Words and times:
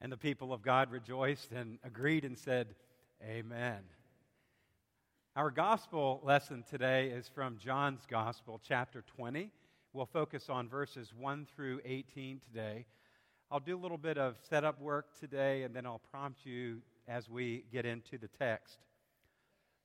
And 0.00 0.12
the 0.12 0.16
people 0.16 0.52
of 0.52 0.62
God 0.62 0.92
rejoiced 0.92 1.50
and 1.50 1.78
agreed 1.82 2.24
and 2.24 2.38
said, 2.38 2.74
Amen. 3.22 3.80
Our 5.34 5.50
gospel 5.50 6.20
lesson 6.22 6.64
today 6.68 7.08
is 7.08 7.28
from 7.28 7.58
John's 7.58 8.06
Gospel, 8.08 8.60
chapter 8.62 9.02
20. 9.16 9.50
We'll 9.92 10.06
focus 10.06 10.48
on 10.48 10.68
verses 10.68 11.12
1 11.18 11.46
through 11.54 11.80
18 11.84 12.40
today. 12.40 12.86
I'll 13.50 13.58
do 13.58 13.76
a 13.76 13.80
little 13.80 13.98
bit 13.98 14.18
of 14.18 14.36
setup 14.48 14.80
work 14.80 15.18
today, 15.18 15.64
and 15.64 15.74
then 15.74 15.84
I'll 15.84 16.02
prompt 16.12 16.46
you 16.46 16.80
as 17.08 17.28
we 17.28 17.64
get 17.72 17.84
into 17.84 18.18
the 18.18 18.28
text. 18.28 18.78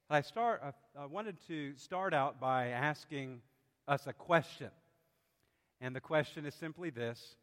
I, 0.10 0.22
start, 0.22 0.62
I 1.00 1.06
wanted 1.08 1.38
to 1.48 1.74
start 1.76 2.14
out 2.14 2.40
by 2.40 2.68
asking 2.68 3.42
us 3.88 4.06
a 4.06 4.14
question. 4.14 4.70
And 5.82 5.96
the 5.96 6.02
question 6.02 6.46
is 6.46 6.54
simply 6.54 6.92
this 6.92 7.36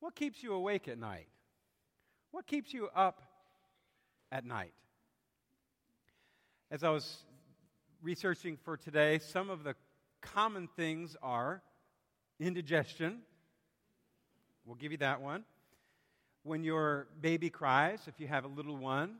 What 0.00 0.14
keeps 0.14 0.42
you 0.42 0.52
awake 0.52 0.86
at 0.86 0.98
night? 0.98 1.28
What 2.30 2.46
keeps 2.46 2.74
you 2.74 2.88
up 2.94 3.22
at 4.30 4.44
night? 4.44 4.72
As 6.70 6.84
I 6.84 6.90
was 6.90 7.24
researching 8.02 8.58
for 8.64 8.76
today, 8.76 9.18
some 9.18 9.48
of 9.48 9.64
the 9.64 9.74
common 10.20 10.68
things 10.76 11.16
are 11.22 11.62
indigestion. 12.38 13.20
We'll 14.66 14.76
give 14.76 14.92
you 14.92 14.98
that 14.98 15.22
one. 15.22 15.44
When 16.42 16.64
your 16.64 17.08
baby 17.20 17.48
cries, 17.48 18.00
if 18.06 18.20
you 18.20 18.28
have 18.28 18.44
a 18.44 18.48
little 18.48 18.76
one, 18.76 19.16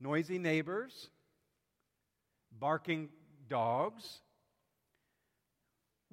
noisy 0.00 0.38
neighbors, 0.38 1.10
barking 2.58 3.10
dogs, 3.48 4.22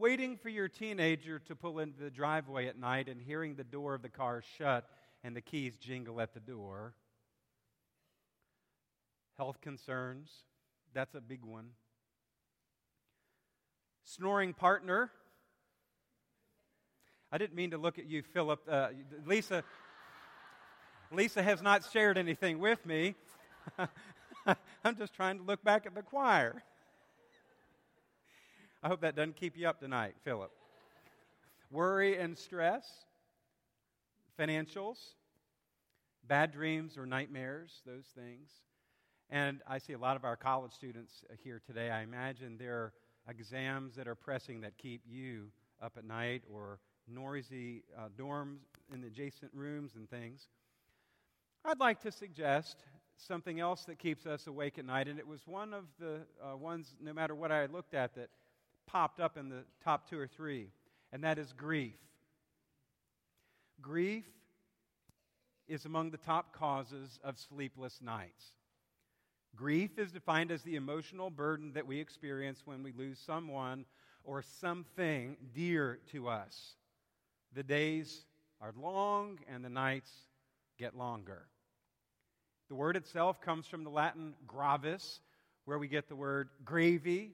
waiting 0.01 0.35
for 0.35 0.49
your 0.49 0.67
teenager 0.67 1.37
to 1.37 1.55
pull 1.55 1.77
into 1.77 1.99
the 1.99 2.09
driveway 2.09 2.65
at 2.65 2.75
night 2.77 3.07
and 3.07 3.21
hearing 3.21 3.53
the 3.53 3.63
door 3.63 3.93
of 3.93 4.01
the 4.01 4.09
car 4.09 4.41
shut 4.57 4.89
and 5.23 5.35
the 5.35 5.41
keys 5.41 5.77
jingle 5.77 6.19
at 6.19 6.33
the 6.33 6.39
door. 6.39 6.95
Health 9.37 9.61
concerns, 9.61 10.31
that's 10.91 11.13
a 11.13 11.21
big 11.21 11.45
one. 11.45 11.67
Snoring 14.03 14.55
partner. 14.55 15.11
I 17.31 17.37
didn't 17.37 17.55
mean 17.55 17.69
to 17.69 17.77
look 17.77 17.99
at 17.99 18.07
you, 18.07 18.23
Philip. 18.23 18.59
Uh, 18.67 18.87
Lisa, 19.27 19.63
Lisa 21.11 21.43
has 21.43 21.61
not 21.61 21.83
shared 21.93 22.17
anything 22.17 22.57
with 22.57 22.83
me. 22.87 23.13
I'm 24.83 24.97
just 24.97 25.13
trying 25.13 25.37
to 25.37 25.43
look 25.43 25.63
back 25.63 25.85
at 25.85 25.93
the 25.93 26.01
choir. 26.01 26.63
I 28.83 28.87
hope 28.87 29.01
that 29.01 29.15
doesn't 29.15 29.35
keep 29.35 29.57
you 29.57 29.67
up 29.67 29.79
tonight, 29.79 30.15
Philip. 30.23 30.51
Worry 31.69 32.17
and 32.17 32.35
stress, 32.35 32.83
financials, 34.39 34.97
bad 36.27 36.51
dreams 36.51 36.97
or 36.97 37.05
nightmares, 37.05 37.81
those 37.85 38.05
things. 38.15 38.49
And 39.29 39.61
I 39.67 39.77
see 39.77 39.93
a 39.93 39.99
lot 39.99 40.15
of 40.15 40.25
our 40.25 40.35
college 40.35 40.71
students 40.71 41.23
here 41.43 41.61
today. 41.65 41.91
I 41.91 42.01
imagine 42.01 42.57
there 42.57 42.75
are 42.75 42.93
exams 43.29 43.95
that 43.97 44.07
are 44.07 44.15
pressing 44.15 44.61
that 44.61 44.79
keep 44.79 45.01
you 45.07 45.51
up 45.79 45.93
at 45.97 46.03
night 46.03 46.41
or 46.51 46.79
noisy 47.07 47.83
uh, 47.95 48.09
dorms 48.17 48.61
in 48.91 49.01
the 49.01 49.07
adjacent 49.07 49.51
rooms 49.53 49.91
and 49.95 50.09
things. 50.09 50.47
I'd 51.63 51.79
like 51.79 52.01
to 52.01 52.11
suggest 52.11 52.77
something 53.15 53.59
else 53.59 53.85
that 53.85 53.99
keeps 53.99 54.25
us 54.25 54.47
awake 54.47 54.79
at 54.79 54.85
night, 54.85 55.07
and 55.07 55.19
it 55.19 55.27
was 55.27 55.41
one 55.45 55.71
of 55.71 55.85
the 55.99 56.21
uh, 56.43 56.57
ones, 56.57 56.95
no 56.99 57.13
matter 57.13 57.35
what 57.35 57.51
I 57.51 57.67
looked 57.67 57.93
at, 57.93 58.15
that 58.15 58.29
popped 58.91 59.19
up 59.19 59.37
in 59.37 59.49
the 59.49 59.63
top 59.83 60.09
two 60.09 60.19
or 60.19 60.27
three, 60.27 60.67
and 61.11 61.23
that 61.23 61.37
is 61.37 61.53
grief. 61.53 61.95
Grief 63.81 64.25
is 65.67 65.85
among 65.85 66.11
the 66.11 66.17
top 66.17 66.53
causes 66.53 67.19
of 67.23 67.37
sleepless 67.37 67.99
nights. 68.01 68.51
Grief 69.55 69.97
is 69.97 70.11
defined 70.11 70.51
as 70.51 70.61
the 70.63 70.75
emotional 70.75 71.29
burden 71.29 71.73
that 71.73 71.87
we 71.87 71.99
experience 71.99 72.61
when 72.65 72.83
we 72.83 72.91
lose 72.91 73.19
someone 73.19 73.85
or 74.23 74.41
something 74.41 75.37
dear 75.53 75.99
to 76.11 76.27
us. 76.27 76.75
The 77.53 77.63
days 77.63 78.25
are 78.61 78.73
long 78.79 79.39
and 79.51 79.63
the 79.63 79.69
nights 79.69 80.11
get 80.77 80.95
longer. 80.95 81.47
The 82.69 82.75
word 82.75 82.95
itself 82.95 83.41
comes 83.41 83.67
from 83.67 83.83
the 83.83 83.89
Latin 83.89 84.33
gravis, 84.47 85.19
where 85.65 85.79
we 85.79 85.87
get 85.87 86.07
the 86.07 86.15
word 86.15 86.49
gravy, 86.63 87.31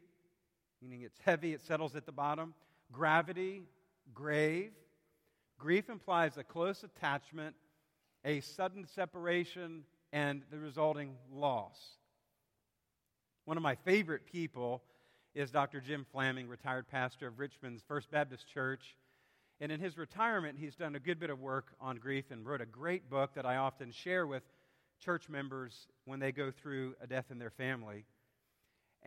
meaning 0.82 1.02
it's 1.02 1.20
heavy, 1.24 1.54
it 1.54 1.62
settles 1.62 1.96
at 1.96 2.06
the 2.06 2.12
bottom. 2.12 2.54
Gravity, 2.92 3.64
grave. 4.14 4.72
Grief 5.58 5.90
implies 5.90 6.38
a 6.38 6.44
close 6.44 6.84
attachment, 6.84 7.56
a 8.24 8.40
sudden 8.42 8.86
separation, 8.86 9.84
and 10.14 10.44
the 10.52 10.58
resulting 10.58 11.16
loss. 11.32 11.78
One 13.46 13.58
of 13.58 13.64
my 13.64 13.76
favorite 13.76 14.26
people 14.26 14.84
is 15.34 15.52
Dr. 15.52 15.80
Jim 15.80 16.06
Flamming, 16.14 16.48
retired 16.48 16.88
pastor 16.88 17.28
of 17.28 17.40
Richmond's 17.40 17.84
First 17.88 18.12
Baptist 18.12 18.48
Church. 18.48 18.98
And 19.60 19.72
in 19.72 19.80
his 19.80 19.98
retirement, 19.98 20.58
he's 20.60 20.76
done 20.76 20.96
a 20.96 21.00
good 21.00 21.20
bit 21.20 21.30
of 21.30 21.40
work 21.40 21.74
on 21.80 21.98
grief 21.98 22.26
and 22.30 22.46
wrote 22.46 22.62
a 22.62 22.66
great 22.66 23.10
book 23.10 23.34
that 23.36 23.46
I 23.46 23.58
often 23.58 23.92
share 23.92 24.28
with 24.28 24.44
church 25.00 25.30
members 25.30 25.88
when 26.06 26.20
they 26.20 26.32
go 26.32 26.52
through 26.52 26.96
a 27.02 27.08
death 27.08 27.26
in 27.32 27.40
their 27.40 27.50
family. 27.50 28.06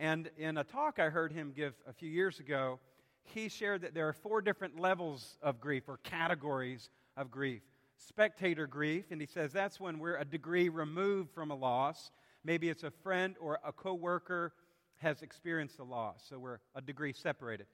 And 0.01 0.31
in 0.35 0.57
a 0.57 0.63
talk 0.63 0.97
I 0.97 1.09
heard 1.09 1.31
him 1.31 1.53
give 1.55 1.75
a 1.87 1.93
few 1.93 2.09
years 2.09 2.39
ago, 2.39 2.79
he 3.21 3.49
shared 3.49 3.81
that 3.81 3.93
there 3.93 4.07
are 4.07 4.13
four 4.13 4.41
different 4.41 4.79
levels 4.79 5.37
of 5.43 5.61
grief 5.61 5.83
or 5.87 5.97
categories 5.97 6.89
of 7.15 7.29
grief. 7.29 7.61
Spectator 7.97 8.65
grief, 8.65 9.11
and 9.11 9.21
he 9.21 9.27
says 9.27 9.53
that's 9.53 9.79
when 9.79 9.99
we're 9.99 10.17
a 10.17 10.25
degree 10.25 10.69
removed 10.69 11.29
from 11.29 11.51
a 11.51 11.55
loss. 11.55 12.09
Maybe 12.43 12.67
it's 12.67 12.81
a 12.81 12.89
friend 12.89 13.35
or 13.39 13.59
a 13.63 13.71
coworker 13.71 14.53
has 14.97 15.21
experienced 15.21 15.77
a 15.77 15.83
loss, 15.83 16.25
so 16.27 16.39
we're 16.39 16.61
a 16.73 16.81
degree 16.81 17.13
separated. 17.13 17.67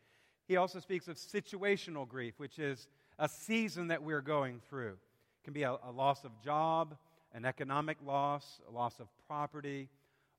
He 0.49 0.57
also 0.57 0.81
speaks 0.81 1.07
of 1.07 1.15
situational 1.15 2.05
grief, 2.05 2.33
which 2.39 2.59
is 2.59 2.89
a 3.19 3.29
season 3.29 3.87
that 3.87 4.03
we're 4.03 4.19
going 4.19 4.59
through. 4.69 4.97
It 5.39 5.45
can 5.45 5.53
be 5.53 5.63
a, 5.63 5.77
a 5.81 5.91
loss 5.93 6.25
of 6.25 6.31
job, 6.43 6.97
an 7.33 7.45
economic 7.45 7.99
loss, 8.05 8.59
a 8.67 8.71
loss 8.71 8.99
of 8.99 9.07
property, 9.27 9.87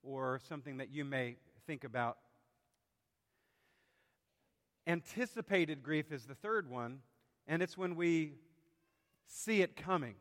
or 0.03 0.39
something 0.47 0.77
that 0.77 0.91
you 0.91 1.07
may 1.07 1.37
think 1.69 1.85
about. 1.85 2.17
Anticipated 4.87 5.83
grief 5.83 6.11
is 6.11 6.25
the 6.25 6.35
third 6.35 6.71
one, 6.71 7.01
and 7.47 7.63
it's 7.63 7.77
when 7.77 7.95
we 7.95 8.33
see 9.27 9.61
it 9.61 9.77
coming, 9.77 10.15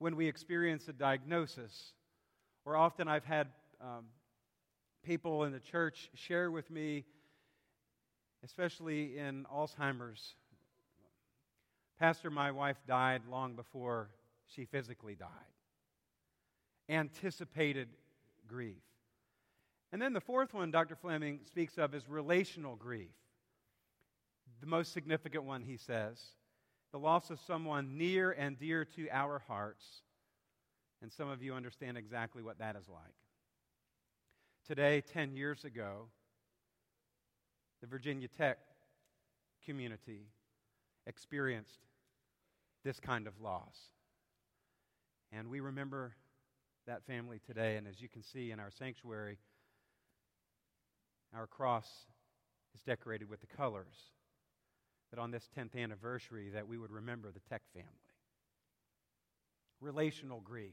when 0.00 0.16
we 0.16 0.26
experience 0.26 0.88
a 0.88 0.92
diagnosis. 0.92 1.92
Or 2.64 2.76
often 2.76 3.06
I've 3.06 3.24
had 3.24 3.46
um, 3.80 4.06
people 5.04 5.44
in 5.44 5.52
the 5.52 5.60
church 5.60 6.10
share 6.14 6.50
with 6.50 6.68
me, 6.72 7.04
especially 8.44 9.16
in 9.16 9.46
Alzheimer's. 9.54 10.34
Pastor, 12.00 12.32
my 12.32 12.50
wife 12.50 12.78
died 12.88 13.22
long 13.30 13.54
before 13.54 14.08
she 14.48 14.64
physically 14.64 15.14
died. 15.14 15.28
Anticipated 16.88 17.90
grief. 18.48 18.82
And 19.94 20.02
then 20.02 20.12
the 20.12 20.20
fourth 20.20 20.52
one 20.52 20.72
Dr. 20.72 20.96
Flamming 20.96 21.46
speaks 21.46 21.78
of 21.78 21.94
is 21.94 22.08
relational 22.08 22.74
grief. 22.74 23.14
The 24.60 24.66
most 24.66 24.92
significant 24.92 25.44
one, 25.44 25.62
he 25.62 25.76
says, 25.76 26.20
the 26.90 26.98
loss 26.98 27.30
of 27.30 27.38
someone 27.38 27.96
near 27.96 28.32
and 28.32 28.58
dear 28.58 28.84
to 28.96 29.08
our 29.12 29.38
hearts. 29.46 29.84
And 31.00 31.12
some 31.12 31.28
of 31.28 31.44
you 31.44 31.54
understand 31.54 31.96
exactly 31.96 32.42
what 32.42 32.58
that 32.58 32.74
is 32.74 32.88
like. 32.88 33.14
Today, 34.66 35.00
10 35.00 35.36
years 35.36 35.64
ago, 35.64 36.08
the 37.80 37.86
Virginia 37.86 38.26
Tech 38.26 38.58
community 39.64 40.26
experienced 41.06 41.86
this 42.82 42.98
kind 42.98 43.28
of 43.28 43.40
loss. 43.40 43.78
And 45.30 45.48
we 45.48 45.60
remember 45.60 46.16
that 46.88 47.06
family 47.06 47.38
today. 47.46 47.76
And 47.76 47.86
as 47.86 48.00
you 48.00 48.08
can 48.08 48.24
see 48.24 48.50
in 48.50 48.58
our 48.58 48.72
sanctuary, 48.76 49.38
our 51.36 51.46
cross 51.46 51.88
is 52.74 52.82
decorated 52.82 53.28
with 53.28 53.40
the 53.40 53.46
colors. 53.46 54.10
That 55.10 55.20
on 55.20 55.30
this 55.30 55.48
10th 55.56 55.80
anniversary 55.80 56.50
that 56.50 56.66
we 56.66 56.76
would 56.76 56.90
remember 56.90 57.30
the 57.30 57.40
Tech 57.48 57.62
family. 57.72 57.88
Relational 59.80 60.40
grief. 60.40 60.72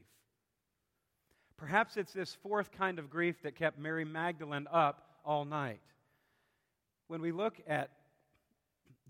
Perhaps 1.56 1.96
it's 1.96 2.12
this 2.12 2.36
fourth 2.42 2.72
kind 2.72 2.98
of 2.98 3.08
grief 3.08 3.42
that 3.42 3.54
kept 3.54 3.78
Mary 3.78 4.04
Magdalene 4.04 4.66
up 4.72 5.06
all 5.24 5.44
night. 5.44 5.80
When 7.06 7.20
we 7.20 7.30
look 7.30 7.60
at 7.68 7.90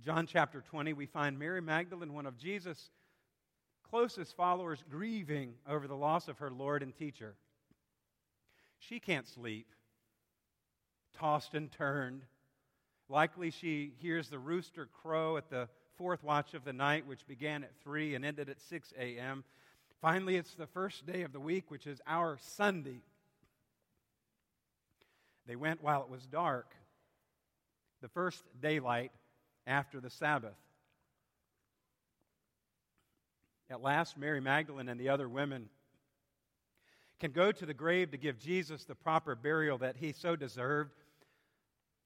John 0.04 0.26
chapter 0.26 0.60
20, 0.60 0.92
we 0.92 1.06
find 1.06 1.38
Mary 1.38 1.62
Magdalene, 1.62 2.12
one 2.12 2.26
of 2.26 2.36
Jesus' 2.36 2.90
closest 3.88 4.36
followers, 4.36 4.84
grieving 4.90 5.54
over 5.68 5.86
the 5.86 5.96
loss 5.96 6.28
of 6.28 6.38
her 6.38 6.50
Lord 6.50 6.82
and 6.82 6.94
teacher. 6.94 7.36
She 8.78 8.98
can't 8.98 9.26
sleep 9.26 9.68
tossed 11.22 11.54
and 11.54 11.70
turned. 11.70 12.22
Likely 13.08 13.52
she 13.52 13.92
hears 14.00 14.28
the 14.28 14.40
rooster 14.40 14.88
crow 15.02 15.36
at 15.36 15.48
the 15.48 15.68
fourth 15.96 16.24
watch 16.24 16.52
of 16.52 16.64
the 16.64 16.72
night, 16.72 17.06
which 17.06 17.24
began 17.28 17.62
at 17.62 17.70
3 17.84 18.16
and 18.16 18.24
ended 18.24 18.48
at 18.48 18.60
6 18.60 18.92
a.m. 18.98 19.44
Finally, 20.00 20.34
it's 20.34 20.54
the 20.54 20.66
first 20.66 21.06
day 21.06 21.22
of 21.22 21.32
the 21.32 21.38
week, 21.38 21.70
which 21.70 21.86
is 21.86 22.00
our 22.08 22.38
Sunday. 22.40 23.02
They 25.46 25.54
went 25.54 25.80
while 25.80 26.02
it 26.02 26.08
was 26.08 26.26
dark, 26.26 26.74
the 28.00 28.08
first 28.08 28.42
daylight 28.60 29.12
after 29.64 30.00
the 30.00 30.10
Sabbath. 30.10 30.58
At 33.70 33.80
last, 33.80 34.18
Mary 34.18 34.40
Magdalene 34.40 34.88
and 34.88 34.98
the 34.98 35.10
other 35.10 35.28
women 35.28 35.68
can 37.20 37.30
go 37.30 37.52
to 37.52 37.64
the 37.64 37.74
grave 37.74 38.10
to 38.10 38.16
give 38.16 38.40
Jesus 38.40 38.82
the 38.82 38.96
proper 38.96 39.36
burial 39.36 39.78
that 39.78 39.94
he 39.96 40.10
so 40.10 40.34
deserved. 40.34 40.90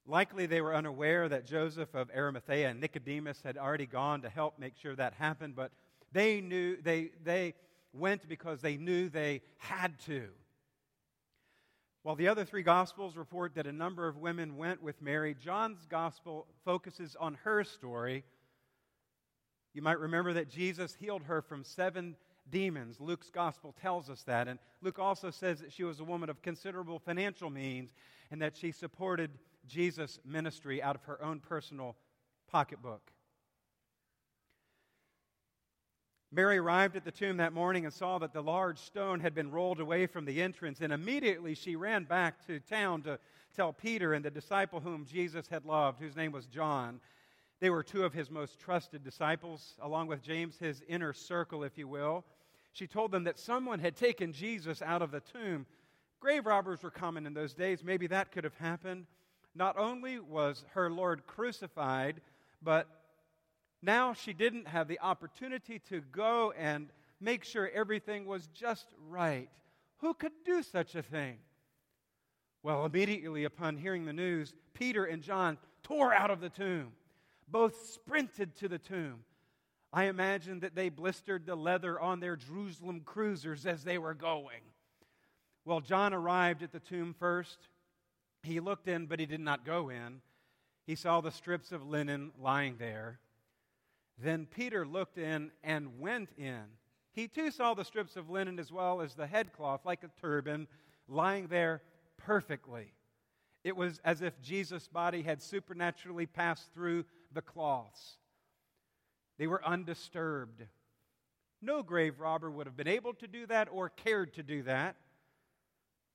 Likely 0.06 0.46
they 0.46 0.60
were 0.60 0.74
unaware 0.74 1.28
that 1.28 1.46
Joseph 1.46 1.94
of 1.94 2.10
Arimathea 2.14 2.68
and 2.68 2.80
Nicodemus 2.80 3.40
had 3.42 3.58
already 3.58 3.86
gone 3.86 4.22
to 4.22 4.28
help 4.28 4.58
make 4.58 4.76
sure 4.76 4.94
that 4.94 5.14
happened, 5.14 5.56
but 5.56 5.72
they 6.12 6.40
knew 6.40 6.76
they, 6.80 7.10
they 7.24 7.54
went 7.92 8.28
because 8.28 8.60
they 8.60 8.76
knew 8.76 9.08
they 9.08 9.42
had 9.58 9.98
to. 10.00 10.28
While 12.04 12.14
the 12.14 12.28
other 12.28 12.44
three 12.44 12.62
Gospels 12.62 13.16
report 13.16 13.56
that 13.56 13.66
a 13.66 13.72
number 13.72 14.06
of 14.06 14.16
women 14.16 14.56
went 14.56 14.80
with 14.80 15.02
Mary, 15.02 15.34
John's 15.34 15.84
Gospel 15.90 16.46
focuses 16.64 17.16
on 17.18 17.36
her 17.42 17.64
story. 17.64 18.22
You 19.74 19.82
might 19.82 19.98
remember 19.98 20.34
that 20.34 20.48
Jesus 20.48 20.94
healed 20.94 21.24
her 21.24 21.42
from 21.42 21.64
seven 21.64 22.14
demons. 22.48 23.00
Luke's 23.00 23.28
Gospel 23.28 23.74
tells 23.82 24.08
us 24.08 24.22
that. 24.22 24.46
And 24.46 24.60
Luke 24.82 25.00
also 25.00 25.32
says 25.32 25.58
that 25.58 25.72
she 25.72 25.82
was 25.82 25.98
a 25.98 26.04
woman 26.04 26.30
of 26.30 26.42
considerable 26.42 27.00
financial 27.00 27.50
means 27.50 27.92
and 28.30 28.40
that 28.40 28.56
she 28.56 28.70
supported 28.70 29.32
Jesus' 29.66 30.18
ministry 30.24 30.82
out 30.82 30.96
of 30.96 31.04
her 31.04 31.22
own 31.22 31.40
personal 31.40 31.96
pocketbook. 32.50 33.12
Mary 36.32 36.58
arrived 36.58 36.96
at 36.96 37.04
the 37.04 37.12
tomb 37.12 37.36
that 37.36 37.52
morning 37.52 37.84
and 37.84 37.94
saw 37.94 38.18
that 38.18 38.32
the 38.32 38.42
large 38.42 38.78
stone 38.78 39.20
had 39.20 39.34
been 39.34 39.50
rolled 39.50 39.80
away 39.80 40.06
from 40.06 40.24
the 40.24 40.42
entrance, 40.42 40.80
and 40.80 40.92
immediately 40.92 41.54
she 41.54 41.76
ran 41.76 42.04
back 42.04 42.44
to 42.46 42.58
town 42.60 43.00
to 43.02 43.18
tell 43.54 43.72
Peter 43.72 44.12
and 44.12 44.24
the 44.24 44.30
disciple 44.30 44.80
whom 44.80 45.06
Jesus 45.06 45.46
had 45.48 45.64
loved, 45.64 46.00
whose 46.00 46.16
name 46.16 46.32
was 46.32 46.46
John. 46.46 47.00
They 47.60 47.70
were 47.70 47.82
two 47.82 48.04
of 48.04 48.12
his 48.12 48.30
most 48.30 48.58
trusted 48.58 49.02
disciples, 49.02 49.76
along 49.80 50.08
with 50.08 50.20
James, 50.20 50.58
his 50.58 50.82
inner 50.88 51.12
circle, 51.12 51.62
if 51.64 51.78
you 51.78 51.88
will. 51.88 52.24
She 52.72 52.86
told 52.86 53.12
them 53.12 53.24
that 53.24 53.38
someone 53.38 53.78
had 53.78 53.96
taken 53.96 54.32
Jesus 54.32 54.82
out 54.82 55.00
of 55.00 55.10
the 55.10 55.20
tomb. 55.20 55.64
Grave 56.20 56.44
robbers 56.44 56.82
were 56.82 56.90
common 56.90 57.24
in 57.24 57.32
those 57.32 57.54
days. 57.54 57.82
Maybe 57.82 58.06
that 58.08 58.30
could 58.32 58.44
have 58.44 58.56
happened. 58.56 59.06
Not 59.56 59.78
only 59.78 60.18
was 60.18 60.64
her 60.74 60.90
Lord 60.90 61.26
crucified, 61.26 62.20
but 62.62 62.86
now 63.80 64.12
she 64.12 64.34
didn't 64.34 64.68
have 64.68 64.86
the 64.86 65.00
opportunity 65.00 65.78
to 65.88 66.02
go 66.12 66.52
and 66.52 66.88
make 67.20 67.42
sure 67.42 67.70
everything 67.72 68.26
was 68.26 68.48
just 68.48 68.86
right. 69.08 69.48
Who 69.98 70.12
could 70.12 70.32
do 70.44 70.62
such 70.62 70.94
a 70.94 71.02
thing? 71.02 71.38
Well, 72.62 72.84
immediately 72.84 73.44
upon 73.44 73.78
hearing 73.78 74.04
the 74.04 74.12
news, 74.12 74.52
Peter 74.74 75.06
and 75.06 75.22
John 75.22 75.56
tore 75.82 76.12
out 76.12 76.30
of 76.30 76.40
the 76.40 76.50
tomb. 76.50 76.92
Both 77.48 77.86
sprinted 77.92 78.56
to 78.56 78.68
the 78.68 78.78
tomb. 78.78 79.20
I 79.92 80.04
imagine 80.04 80.60
that 80.60 80.74
they 80.74 80.90
blistered 80.90 81.46
the 81.46 81.54
leather 81.54 81.98
on 81.98 82.20
their 82.20 82.36
Jerusalem 82.36 83.00
cruisers 83.04 83.64
as 83.64 83.84
they 83.84 83.96
were 83.96 84.14
going. 84.14 84.60
Well, 85.64 85.80
John 85.80 86.12
arrived 86.12 86.62
at 86.62 86.72
the 86.72 86.80
tomb 86.80 87.14
first. 87.18 87.68
He 88.46 88.60
looked 88.60 88.86
in, 88.86 89.06
but 89.06 89.18
he 89.18 89.26
did 89.26 89.40
not 89.40 89.66
go 89.66 89.88
in. 89.88 90.20
He 90.86 90.94
saw 90.94 91.20
the 91.20 91.32
strips 91.32 91.72
of 91.72 91.84
linen 91.84 92.30
lying 92.40 92.76
there. 92.78 93.18
Then 94.22 94.46
Peter 94.46 94.86
looked 94.86 95.18
in 95.18 95.50
and 95.64 95.98
went 95.98 96.30
in. 96.38 96.62
He 97.12 97.26
too 97.26 97.50
saw 97.50 97.74
the 97.74 97.84
strips 97.84 98.14
of 98.14 98.30
linen 98.30 98.60
as 98.60 98.70
well 98.70 99.00
as 99.00 99.14
the 99.14 99.26
headcloth, 99.26 99.84
like 99.84 100.04
a 100.04 100.20
turban, 100.20 100.68
lying 101.08 101.48
there 101.48 101.82
perfectly. 102.18 102.92
It 103.64 103.76
was 103.76 104.00
as 104.04 104.22
if 104.22 104.40
Jesus' 104.40 104.86
body 104.86 105.22
had 105.22 105.42
supernaturally 105.42 106.26
passed 106.26 106.72
through 106.72 107.04
the 107.32 107.42
cloths. 107.42 108.18
They 109.38 109.48
were 109.48 109.64
undisturbed. 109.66 110.62
No 111.60 111.82
grave 111.82 112.20
robber 112.20 112.50
would 112.50 112.66
have 112.66 112.76
been 112.76 112.86
able 112.86 113.14
to 113.14 113.26
do 113.26 113.44
that 113.46 113.68
or 113.72 113.88
cared 113.88 114.34
to 114.34 114.44
do 114.44 114.62
that. 114.62 114.94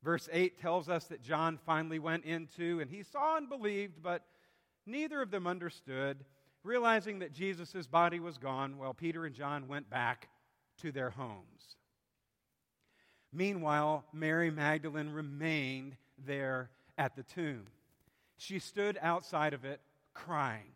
Verse 0.03 0.27
8 0.31 0.59
tells 0.59 0.89
us 0.89 1.05
that 1.05 1.21
John 1.21 1.59
finally 1.65 1.99
went 1.99 2.25
into, 2.25 2.79
and 2.79 2.89
he 2.89 3.03
saw 3.03 3.37
and 3.37 3.47
believed, 3.47 4.01
but 4.01 4.25
neither 4.85 5.21
of 5.21 5.31
them 5.31 5.45
understood. 5.45 6.25
Realizing 6.63 7.19
that 7.19 7.33
Jesus' 7.33 7.87
body 7.87 8.19
was 8.19 8.37
gone, 8.37 8.77
well, 8.77 8.93
Peter 8.93 9.25
and 9.25 9.33
John 9.33 9.67
went 9.67 9.89
back 9.89 10.29
to 10.81 10.91
their 10.91 11.09
homes. 11.09 11.75
Meanwhile, 13.33 14.05
Mary 14.13 14.51
Magdalene 14.51 15.09
remained 15.09 15.95
there 16.25 16.69
at 16.97 17.15
the 17.15 17.23
tomb. 17.23 17.65
She 18.37 18.59
stood 18.59 18.99
outside 19.01 19.53
of 19.53 19.65
it 19.65 19.81
crying. 20.13 20.73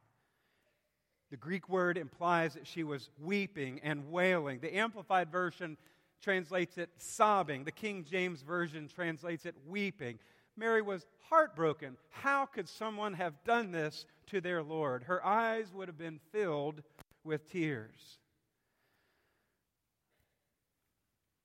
The 1.31 1.37
Greek 1.37 1.67
word 1.67 1.97
implies 1.97 2.53
that 2.53 2.67
she 2.67 2.83
was 2.83 3.09
weeping 3.19 3.79
and 3.83 4.11
wailing. 4.11 4.59
The 4.59 4.75
Amplified 4.75 5.31
Version 5.31 5.77
translates 6.21 6.77
it 6.77 6.89
sobbing. 6.97 7.63
The 7.63 7.71
King 7.71 8.05
James 8.09 8.41
Version 8.41 8.87
translates 8.87 9.45
it 9.45 9.55
weeping. 9.67 10.19
Mary 10.57 10.81
was 10.81 11.05
heartbroken. 11.29 11.97
How 12.09 12.45
could 12.45 12.69
someone 12.69 13.13
have 13.13 13.43
done 13.43 13.71
this 13.71 14.05
to 14.27 14.41
their 14.41 14.63
Lord? 14.63 15.03
Her 15.03 15.25
eyes 15.25 15.73
would 15.73 15.87
have 15.87 15.97
been 15.97 16.19
filled 16.31 16.81
with 17.23 17.49
tears. 17.51 18.19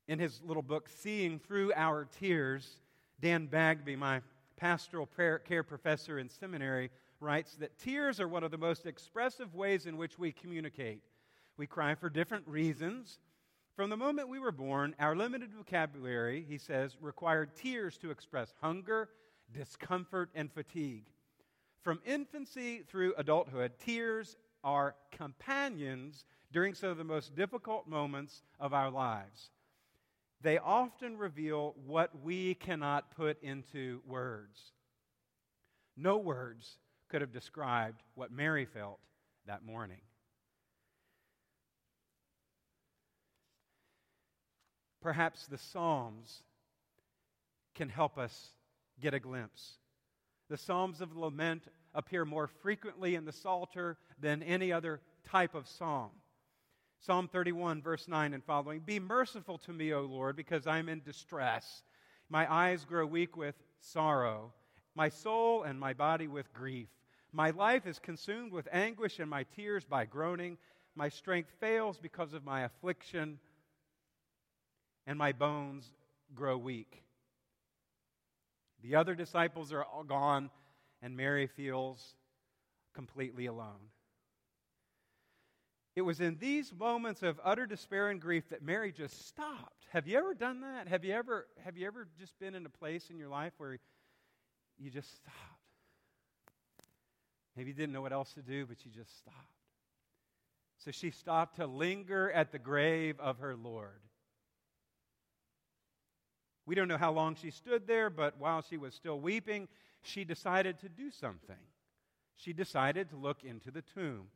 In 0.08 0.18
his 0.18 0.40
little 0.42 0.62
book, 0.62 0.88
Seeing 0.88 1.38
Through 1.38 1.72
Our 1.74 2.04
Tears, 2.18 2.80
Dan 3.20 3.46
Bagby, 3.46 3.96
my 3.96 4.20
pastoral 4.56 5.08
care 5.16 5.62
professor 5.62 6.18
in 6.18 6.28
seminary, 6.28 6.90
writes 7.20 7.54
that 7.56 7.78
tears 7.78 8.20
are 8.20 8.28
one 8.28 8.42
of 8.44 8.50
the 8.50 8.58
most 8.58 8.86
expressive 8.86 9.54
ways 9.54 9.86
in 9.86 9.96
which 9.96 10.18
we 10.18 10.32
communicate. 10.32 11.02
We 11.56 11.66
cry 11.66 11.94
for 11.94 12.08
different 12.10 12.46
reasons. 12.48 13.18
From 13.80 13.88
the 13.88 13.96
moment 13.96 14.28
we 14.28 14.38
were 14.38 14.52
born, 14.52 14.94
our 14.98 15.16
limited 15.16 15.54
vocabulary, 15.54 16.44
he 16.46 16.58
says, 16.58 16.98
required 17.00 17.56
tears 17.56 17.96
to 18.02 18.10
express 18.10 18.52
hunger, 18.60 19.08
discomfort, 19.54 20.28
and 20.34 20.52
fatigue. 20.52 21.06
From 21.82 21.98
infancy 22.04 22.82
through 22.86 23.14
adulthood, 23.16 23.72
tears 23.78 24.36
are 24.62 24.96
companions 25.12 26.26
during 26.52 26.74
some 26.74 26.90
of 26.90 26.98
the 26.98 27.04
most 27.04 27.34
difficult 27.34 27.88
moments 27.88 28.42
of 28.58 28.74
our 28.74 28.90
lives. 28.90 29.48
They 30.42 30.58
often 30.58 31.16
reveal 31.16 31.74
what 31.86 32.10
we 32.22 32.56
cannot 32.56 33.16
put 33.16 33.42
into 33.42 34.02
words. 34.06 34.60
No 35.96 36.18
words 36.18 36.76
could 37.08 37.22
have 37.22 37.32
described 37.32 38.02
what 38.14 38.30
Mary 38.30 38.66
felt 38.66 39.00
that 39.46 39.64
morning. 39.64 40.02
Perhaps 45.00 45.46
the 45.46 45.58
Psalms 45.58 46.42
can 47.74 47.88
help 47.88 48.18
us 48.18 48.50
get 49.00 49.14
a 49.14 49.20
glimpse. 49.20 49.78
The 50.48 50.58
Psalms 50.58 51.00
of 51.00 51.16
Lament 51.16 51.62
appear 51.94 52.24
more 52.24 52.46
frequently 52.46 53.14
in 53.14 53.24
the 53.24 53.32
Psalter 53.32 53.96
than 54.18 54.42
any 54.42 54.72
other 54.72 55.00
type 55.28 55.54
of 55.54 55.68
psalm. 55.68 56.10
Psalm 57.00 57.28
31, 57.28 57.80
verse 57.80 58.08
9 58.08 58.34
and 58.34 58.44
following 58.44 58.80
Be 58.80 58.98
merciful 58.98 59.58
to 59.58 59.72
me, 59.72 59.92
O 59.94 60.02
Lord, 60.02 60.36
because 60.36 60.66
I'm 60.66 60.88
in 60.88 61.00
distress. 61.00 61.82
My 62.28 62.52
eyes 62.52 62.84
grow 62.84 63.06
weak 63.06 63.36
with 63.36 63.54
sorrow, 63.80 64.52
my 64.94 65.08
soul 65.08 65.62
and 65.62 65.80
my 65.80 65.94
body 65.94 66.28
with 66.28 66.52
grief. 66.52 66.88
My 67.32 67.50
life 67.50 67.86
is 67.86 67.98
consumed 67.98 68.52
with 68.52 68.68
anguish, 68.70 69.18
and 69.18 69.30
my 69.30 69.44
tears 69.44 69.84
by 69.84 70.04
groaning. 70.04 70.58
My 70.94 71.08
strength 71.08 71.50
fails 71.58 71.98
because 71.98 72.34
of 72.34 72.44
my 72.44 72.62
affliction 72.62 73.38
and 75.06 75.18
my 75.18 75.32
bones 75.32 75.92
grow 76.34 76.56
weak. 76.56 77.02
The 78.82 78.96
other 78.96 79.14
disciples 79.14 79.72
are 79.72 79.84
all 79.84 80.04
gone, 80.04 80.50
and 81.02 81.16
Mary 81.16 81.46
feels 81.46 82.14
completely 82.94 83.46
alone. 83.46 83.90
It 85.96 86.02
was 86.02 86.20
in 86.20 86.38
these 86.38 86.72
moments 86.72 87.22
of 87.22 87.40
utter 87.44 87.66
despair 87.66 88.08
and 88.08 88.20
grief 88.20 88.48
that 88.50 88.62
Mary 88.62 88.92
just 88.92 89.26
stopped. 89.26 89.86
Have 89.90 90.06
you 90.06 90.16
ever 90.16 90.34
done 90.34 90.60
that? 90.60 90.88
Have 90.88 91.04
you 91.04 91.12
ever, 91.12 91.46
have 91.64 91.76
you 91.76 91.86
ever 91.86 92.06
just 92.18 92.38
been 92.38 92.54
in 92.54 92.64
a 92.64 92.70
place 92.70 93.10
in 93.10 93.18
your 93.18 93.28
life 93.28 93.52
where 93.58 93.78
you 94.78 94.90
just 94.90 95.14
stopped? 95.16 95.36
Maybe 97.56 97.70
you 97.70 97.74
didn't 97.74 97.92
know 97.92 98.02
what 98.02 98.12
else 98.12 98.32
to 98.34 98.42
do, 98.42 98.66
but 98.66 98.84
you 98.84 98.92
just 98.92 99.18
stopped. 99.18 99.36
So 100.78 100.90
she 100.90 101.10
stopped 101.10 101.56
to 101.56 101.66
linger 101.66 102.30
at 102.30 102.52
the 102.52 102.58
grave 102.58 103.18
of 103.20 103.38
her 103.38 103.56
Lord. 103.56 104.00
We 106.70 106.76
don't 106.76 106.86
know 106.86 106.98
how 106.98 107.10
long 107.10 107.34
she 107.34 107.50
stood 107.50 107.88
there, 107.88 108.10
but 108.10 108.38
while 108.38 108.62
she 108.62 108.76
was 108.76 108.94
still 108.94 109.18
weeping, 109.18 109.66
she 110.02 110.22
decided 110.22 110.78
to 110.78 110.88
do 110.88 111.10
something. 111.10 111.56
She 112.36 112.52
decided 112.52 113.10
to 113.10 113.16
look 113.16 113.42
into 113.42 113.72
the 113.72 113.82
tomb. 113.82 114.28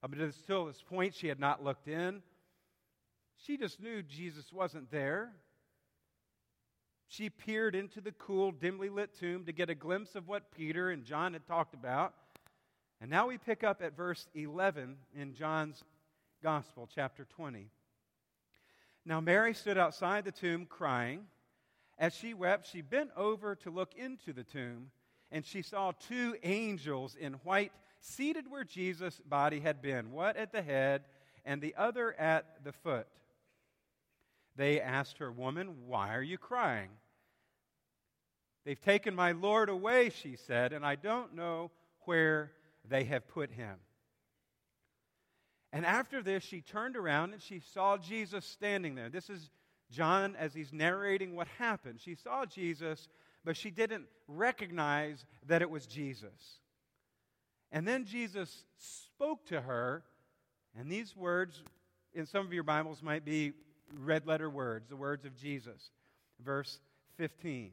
Up 0.00 0.12
until 0.12 0.66
this 0.66 0.80
point, 0.80 1.12
she 1.12 1.26
had 1.26 1.40
not 1.40 1.64
looked 1.64 1.88
in. 1.88 2.22
She 3.36 3.56
just 3.56 3.80
knew 3.80 4.00
Jesus 4.00 4.52
wasn't 4.52 4.92
there. 4.92 5.32
She 7.08 7.28
peered 7.28 7.74
into 7.74 8.00
the 8.00 8.12
cool, 8.12 8.52
dimly 8.52 8.88
lit 8.88 9.18
tomb 9.18 9.44
to 9.46 9.52
get 9.52 9.68
a 9.68 9.74
glimpse 9.74 10.14
of 10.14 10.28
what 10.28 10.52
Peter 10.52 10.90
and 10.90 11.04
John 11.04 11.32
had 11.32 11.48
talked 11.48 11.74
about. 11.74 12.14
And 13.00 13.10
now 13.10 13.26
we 13.26 13.38
pick 13.38 13.64
up 13.64 13.82
at 13.82 13.96
verse 13.96 14.28
11 14.36 14.98
in 15.16 15.34
John's 15.34 15.82
Gospel, 16.44 16.88
chapter 16.94 17.24
20. 17.24 17.66
Now 19.04 19.20
Mary 19.20 19.52
stood 19.52 19.78
outside 19.78 20.24
the 20.24 20.30
tomb 20.30 20.66
crying. 20.66 21.26
As 22.02 22.16
she 22.16 22.34
wept, 22.34 22.66
she 22.66 22.80
bent 22.80 23.10
over 23.16 23.54
to 23.54 23.70
look 23.70 23.94
into 23.94 24.32
the 24.32 24.42
tomb, 24.42 24.90
and 25.30 25.46
she 25.46 25.62
saw 25.62 25.92
two 25.92 26.34
angels 26.42 27.14
in 27.14 27.34
white 27.44 27.70
seated 28.00 28.50
where 28.50 28.64
Jesus' 28.64 29.20
body 29.24 29.60
had 29.60 29.80
been, 29.80 30.10
one 30.10 30.36
at 30.36 30.50
the 30.50 30.62
head 30.62 31.04
and 31.44 31.62
the 31.62 31.76
other 31.76 32.12
at 32.18 32.64
the 32.64 32.72
foot. 32.72 33.06
They 34.56 34.80
asked 34.80 35.18
her, 35.18 35.30
Woman, 35.30 35.86
why 35.86 36.16
are 36.16 36.22
you 36.22 36.38
crying? 36.38 36.90
They've 38.64 38.80
taken 38.80 39.14
my 39.14 39.30
Lord 39.30 39.68
away, 39.68 40.10
she 40.10 40.34
said, 40.34 40.72
and 40.72 40.84
I 40.84 40.96
don't 40.96 41.36
know 41.36 41.70
where 42.00 42.50
they 42.84 43.04
have 43.04 43.28
put 43.28 43.52
him. 43.52 43.76
And 45.72 45.86
after 45.86 46.20
this, 46.20 46.42
she 46.42 46.62
turned 46.62 46.96
around 46.96 47.32
and 47.32 47.40
she 47.40 47.60
saw 47.60 47.96
Jesus 47.96 48.44
standing 48.44 48.96
there. 48.96 49.08
This 49.08 49.30
is 49.30 49.50
John 49.92 50.34
as 50.36 50.54
he's 50.54 50.72
narrating 50.72 51.36
what 51.36 51.46
happened. 51.58 52.00
She 52.00 52.14
saw 52.14 52.44
Jesus, 52.46 53.08
but 53.44 53.56
she 53.56 53.70
didn't 53.70 54.06
recognize 54.26 55.24
that 55.46 55.62
it 55.62 55.70
was 55.70 55.86
Jesus. 55.86 56.58
And 57.70 57.86
then 57.86 58.04
Jesus 58.04 58.64
spoke 58.76 59.46
to 59.46 59.60
her, 59.60 60.02
and 60.78 60.90
these 60.90 61.16
words 61.16 61.62
in 62.14 62.26
some 62.26 62.44
of 62.44 62.52
your 62.52 62.64
Bibles 62.64 63.02
might 63.02 63.24
be 63.24 63.52
red 63.98 64.26
letter 64.26 64.50
words, 64.50 64.88
the 64.88 64.96
words 64.96 65.24
of 65.24 65.36
Jesus. 65.36 65.90
Verse 66.44 66.80
15. 67.16 67.70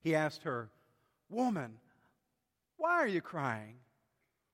He 0.00 0.14
asked 0.14 0.44
her, 0.44 0.70
Woman, 1.28 1.78
why 2.76 2.92
are 2.92 3.08
you 3.08 3.20
crying? 3.20 3.76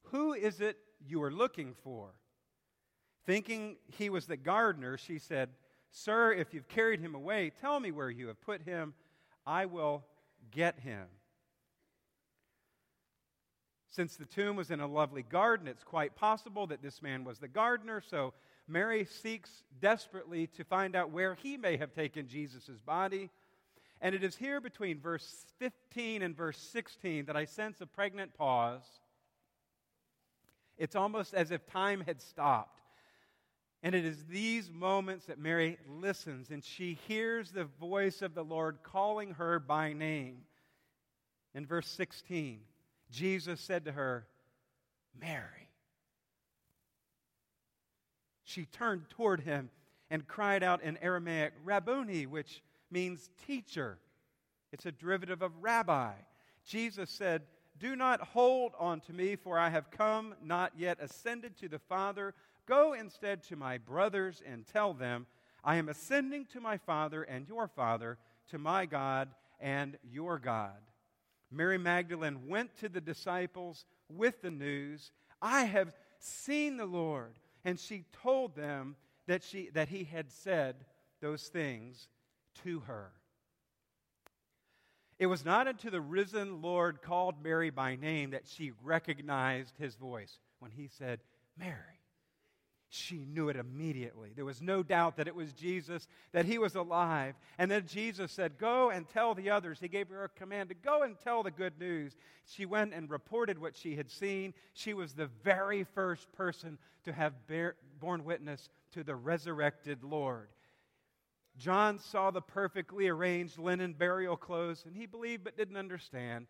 Who 0.04 0.32
is 0.32 0.60
it 0.60 0.78
you 1.06 1.22
are 1.22 1.30
looking 1.30 1.74
for? 1.82 2.10
Thinking 3.26 3.76
he 3.86 4.10
was 4.10 4.26
the 4.26 4.36
gardener, 4.36 4.96
she 4.98 5.18
said, 5.18 5.50
Sir, 5.96 6.32
if 6.32 6.52
you've 6.52 6.66
carried 6.66 6.98
him 6.98 7.14
away, 7.14 7.52
tell 7.60 7.78
me 7.78 7.92
where 7.92 8.10
you 8.10 8.26
have 8.26 8.40
put 8.40 8.62
him. 8.62 8.94
I 9.46 9.66
will 9.66 10.04
get 10.50 10.80
him. 10.80 11.06
Since 13.90 14.16
the 14.16 14.24
tomb 14.24 14.56
was 14.56 14.72
in 14.72 14.80
a 14.80 14.88
lovely 14.88 15.22
garden, 15.22 15.68
it's 15.68 15.84
quite 15.84 16.16
possible 16.16 16.66
that 16.66 16.82
this 16.82 17.00
man 17.00 17.22
was 17.22 17.38
the 17.38 17.46
gardener, 17.46 18.00
so 18.00 18.34
Mary 18.66 19.04
seeks 19.04 19.62
desperately 19.80 20.48
to 20.48 20.64
find 20.64 20.96
out 20.96 21.12
where 21.12 21.36
he 21.36 21.56
may 21.56 21.76
have 21.76 21.94
taken 21.94 22.26
Jesus' 22.26 22.70
body. 22.84 23.30
And 24.00 24.16
it 24.16 24.24
is 24.24 24.34
here 24.34 24.60
between 24.60 24.98
verse 24.98 25.46
15 25.60 26.22
and 26.22 26.36
verse 26.36 26.58
16 26.58 27.26
that 27.26 27.36
I 27.36 27.44
sense 27.44 27.80
a 27.80 27.86
pregnant 27.86 28.34
pause. 28.34 28.82
It's 30.76 30.96
almost 30.96 31.34
as 31.34 31.52
if 31.52 31.64
time 31.66 32.00
had 32.00 32.20
stopped. 32.20 32.80
And 33.84 33.94
it 33.94 34.06
is 34.06 34.24
these 34.24 34.70
moments 34.72 35.26
that 35.26 35.38
Mary 35.38 35.76
listens 35.86 36.48
and 36.50 36.64
she 36.64 36.98
hears 37.06 37.50
the 37.50 37.66
voice 37.66 38.22
of 38.22 38.34
the 38.34 38.42
Lord 38.42 38.78
calling 38.82 39.34
her 39.34 39.60
by 39.60 39.92
name. 39.92 40.38
In 41.54 41.66
verse 41.66 41.86
16, 41.88 42.60
Jesus 43.10 43.60
said 43.60 43.84
to 43.84 43.92
her, 43.92 44.26
Mary. 45.20 45.68
She 48.42 48.64
turned 48.64 49.10
toward 49.10 49.40
him 49.42 49.68
and 50.10 50.26
cried 50.26 50.62
out 50.62 50.82
in 50.82 50.96
Aramaic, 51.02 51.52
Rabboni, 51.62 52.24
which 52.24 52.62
means 52.90 53.28
teacher. 53.46 53.98
It's 54.72 54.86
a 54.86 54.92
derivative 54.92 55.42
of 55.42 55.52
rabbi. 55.60 56.12
Jesus 56.66 57.10
said, 57.10 57.42
Do 57.78 57.96
not 57.96 58.22
hold 58.22 58.72
on 58.78 59.00
to 59.02 59.12
me, 59.12 59.36
for 59.36 59.58
I 59.58 59.68
have 59.68 59.90
come, 59.90 60.34
not 60.42 60.72
yet 60.74 60.96
ascended 61.02 61.58
to 61.58 61.68
the 61.68 61.78
Father. 61.78 62.34
Go 62.66 62.94
instead 62.94 63.42
to 63.44 63.56
my 63.56 63.78
brothers 63.78 64.42
and 64.46 64.66
tell 64.66 64.94
them, 64.94 65.26
I 65.62 65.76
am 65.76 65.88
ascending 65.88 66.46
to 66.52 66.60
my 66.60 66.76
Father 66.78 67.22
and 67.22 67.48
your 67.48 67.68
Father, 67.68 68.18
to 68.48 68.58
my 68.58 68.86
God 68.86 69.28
and 69.60 69.96
your 70.02 70.38
God. 70.38 70.76
Mary 71.50 71.78
Magdalene 71.78 72.48
went 72.48 72.76
to 72.80 72.88
the 72.88 73.00
disciples 73.00 73.84
with 74.08 74.42
the 74.42 74.50
news, 74.50 75.12
I 75.40 75.64
have 75.64 75.94
seen 76.18 76.76
the 76.76 76.86
Lord. 76.86 77.38
And 77.64 77.78
she 77.78 78.04
told 78.22 78.54
them 78.54 78.96
that, 79.26 79.42
she, 79.42 79.70
that 79.72 79.88
he 79.88 80.04
had 80.04 80.30
said 80.30 80.76
those 81.20 81.44
things 81.48 82.08
to 82.62 82.80
her. 82.80 83.12
It 85.18 85.26
was 85.26 85.44
not 85.44 85.68
until 85.68 85.92
the 85.92 86.00
risen 86.00 86.60
Lord 86.60 87.00
called 87.00 87.42
Mary 87.42 87.70
by 87.70 87.96
name 87.96 88.30
that 88.30 88.46
she 88.46 88.72
recognized 88.82 89.76
his 89.78 89.94
voice 89.94 90.38
when 90.58 90.72
he 90.72 90.88
said, 90.88 91.20
Mary. 91.56 91.93
She 92.94 93.24
knew 93.24 93.48
it 93.48 93.56
immediately. 93.56 94.30
There 94.36 94.44
was 94.44 94.62
no 94.62 94.84
doubt 94.84 95.16
that 95.16 95.26
it 95.26 95.34
was 95.34 95.52
Jesus, 95.52 96.06
that 96.30 96.44
he 96.44 96.58
was 96.58 96.76
alive. 96.76 97.34
And 97.58 97.68
then 97.68 97.86
Jesus 97.88 98.30
said, 98.30 98.56
Go 98.56 98.90
and 98.90 99.08
tell 99.08 99.34
the 99.34 99.50
others. 99.50 99.80
He 99.80 99.88
gave 99.88 100.08
her 100.10 100.22
a 100.22 100.28
command 100.28 100.68
to 100.68 100.76
go 100.76 101.02
and 101.02 101.18
tell 101.18 101.42
the 101.42 101.50
good 101.50 101.76
news. 101.80 102.16
She 102.44 102.66
went 102.66 102.94
and 102.94 103.10
reported 103.10 103.58
what 103.58 103.76
she 103.76 103.96
had 103.96 104.08
seen. 104.08 104.54
She 104.74 104.94
was 104.94 105.12
the 105.12 105.28
very 105.42 105.82
first 105.82 106.30
person 106.34 106.78
to 107.02 107.12
have 107.12 107.48
bear, 107.48 107.74
borne 107.98 108.22
witness 108.22 108.68
to 108.92 109.02
the 109.02 109.16
resurrected 109.16 110.04
Lord. 110.04 110.50
John 111.58 111.98
saw 111.98 112.30
the 112.30 112.42
perfectly 112.42 113.08
arranged 113.08 113.58
linen 113.58 113.94
burial 113.94 114.36
clothes, 114.36 114.84
and 114.86 114.94
he 114.94 115.06
believed 115.06 115.42
but 115.42 115.56
didn't 115.56 115.76
understand. 115.76 116.46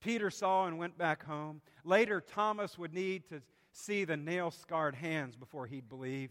Peter 0.00 0.30
saw 0.30 0.66
and 0.66 0.78
went 0.78 0.96
back 0.96 1.22
home. 1.22 1.60
Later, 1.84 2.22
Thomas 2.22 2.78
would 2.78 2.94
need 2.94 3.28
to 3.28 3.42
see 3.76 4.04
the 4.04 4.16
nail 4.16 4.50
scarred 4.50 4.94
hands 4.94 5.36
before 5.36 5.66
he'd 5.66 5.88
believe. 5.88 6.30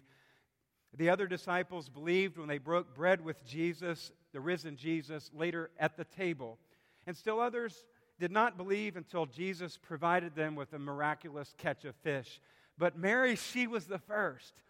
The 0.97 1.09
other 1.09 1.27
disciples 1.27 1.89
believed 1.89 2.37
when 2.37 2.47
they 2.47 2.57
broke 2.57 2.95
bread 2.95 3.23
with 3.23 3.45
Jesus, 3.45 4.11
the 4.33 4.39
risen 4.39 4.75
Jesus, 4.77 5.29
later 5.33 5.69
at 5.79 5.97
the 5.97 6.05
table. 6.05 6.57
And 7.05 7.15
still 7.15 7.39
others 7.39 7.85
did 8.19 8.31
not 8.31 8.57
believe 8.57 8.95
until 8.95 9.25
Jesus 9.25 9.77
provided 9.77 10.35
them 10.35 10.55
with 10.55 10.73
a 10.73 10.79
miraculous 10.79 11.53
catch 11.57 11.85
of 11.85 11.95
fish. 11.97 12.39
But 12.77 12.97
Mary, 12.97 13.35
she 13.35 13.67
was 13.67 13.85
the 13.85 13.99
first. 13.99 14.61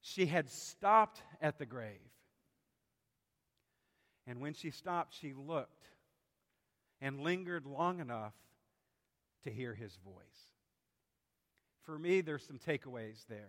She 0.00 0.26
had 0.26 0.48
stopped 0.48 1.22
at 1.42 1.58
the 1.58 1.66
grave. 1.66 1.98
And 4.26 4.40
when 4.40 4.54
she 4.54 4.70
stopped, 4.70 5.14
she 5.14 5.34
looked 5.34 5.88
and 7.00 7.20
lingered 7.20 7.66
long 7.66 8.00
enough 8.00 8.34
to 9.44 9.50
hear 9.50 9.74
his 9.74 9.96
voice. 10.04 10.47
For 11.88 11.98
me, 11.98 12.20
there's 12.20 12.46
some 12.46 12.58
takeaways 12.58 13.24
there. 13.30 13.48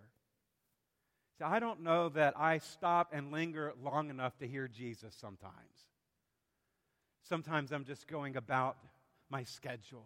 So 1.37 1.45
I 1.45 1.59
don't 1.59 1.83
know 1.83 2.07
that 2.07 2.39
I 2.39 2.59
stop 2.59 3.09
and 3.11 3.33
linger 3.33 3.73
long 3.83 4.09
enough 4.09 4.37
to 4.37 4.47
hear 4.47 4.69
Jesus 4.69 5.13
sometimes. 5.13 5.51
Sometimes 7.27 7.73
I'm 7.73 7.83
just 7.83 8.07
going 8.07 8.37
about 8.37 8.77
my 9.29 9.43
schedule. 9.43 10.05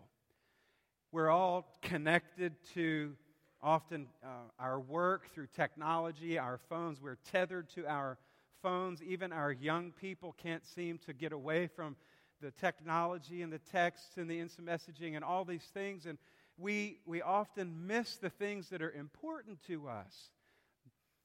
We're 1.11 1.29
all 1.29 1.77
connected 1.83 2.55
to 2.73 3.13
often 3.61 4.07
uh, 4.23 4.49
our 4.57 4.79
work 4.79 5.31
through 5.31 5.49
technology, 5.55 6.39
our 6.39 6.59
phones. 6.69 6.99
We're 6.99 7.19
tethered 7.31 7.69
to 7.75 7.85
our 7.85 8.17
phones. 8.63 9.03
Even 9.03 9.31
our 9.31 9.51
young 9.51 9.91
people 9.91 10.33
can't 10.41 10.65
seem 10.65 10.97
to 11.05 11.13
get 11.13 11.33
away 11.33 11.67
from 11.67 11.95
the 12.41 12.49
technology 12.49 13.43
and 13.43 13.53
the 13.53 13.59
texts 13.59 14.17
and 14.17 14.27
the 14.27 14.39
instant 14.39 14.67
messaging 14.67 15.15
and 15.15 15.23
all 15.23 15.45
these 15.45 15.69
things. 15.71 16.07
And 16.07 16.17
we, 16.57 16.99
we 17.05 17.21
often 17.21 17.87
miss 17.87 18.17
the 18.17 18.29
things 18.29 18.69
that 18.69 18.81
are 18.81 18.91
important 18.91 19.59
to 19.67 19.87
us. 19.87 20.13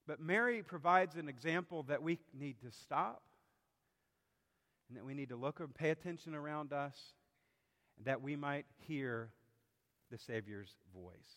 But 0.06 0.20
Mary 0.20 0.62
provides 0.62 1.16
an 1.16 1.28
example 1.28 1.82
that 1.85 2.02
we 2.02 2.18
need 2.38 2.61
to 2.61 2.70
stop 2.70 3.23
and 4.88 4.97
that 4.97 5.04
we 5.04 5.12
need 5.12 5.28
to 5.28 5.37
look 5.37 5.61
and 5.61 5.75
pay 5.75 5.90
attention 5.90 6.35
around 6.35 6.73
us 6.73 6.97
and 7.99 8.06
that 8.06 8.23
we 8.23 8.37
might 8.37 8.64
hear 8.87 9.30
the 10.11 10.16
Savior's 10.16 10.75
voice. 10.94 11.37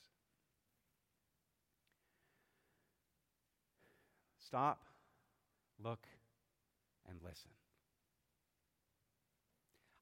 Stop 4.48 4.86
look, 5.84 6.06
and 7.10 7.18
listen. 7.24 7.50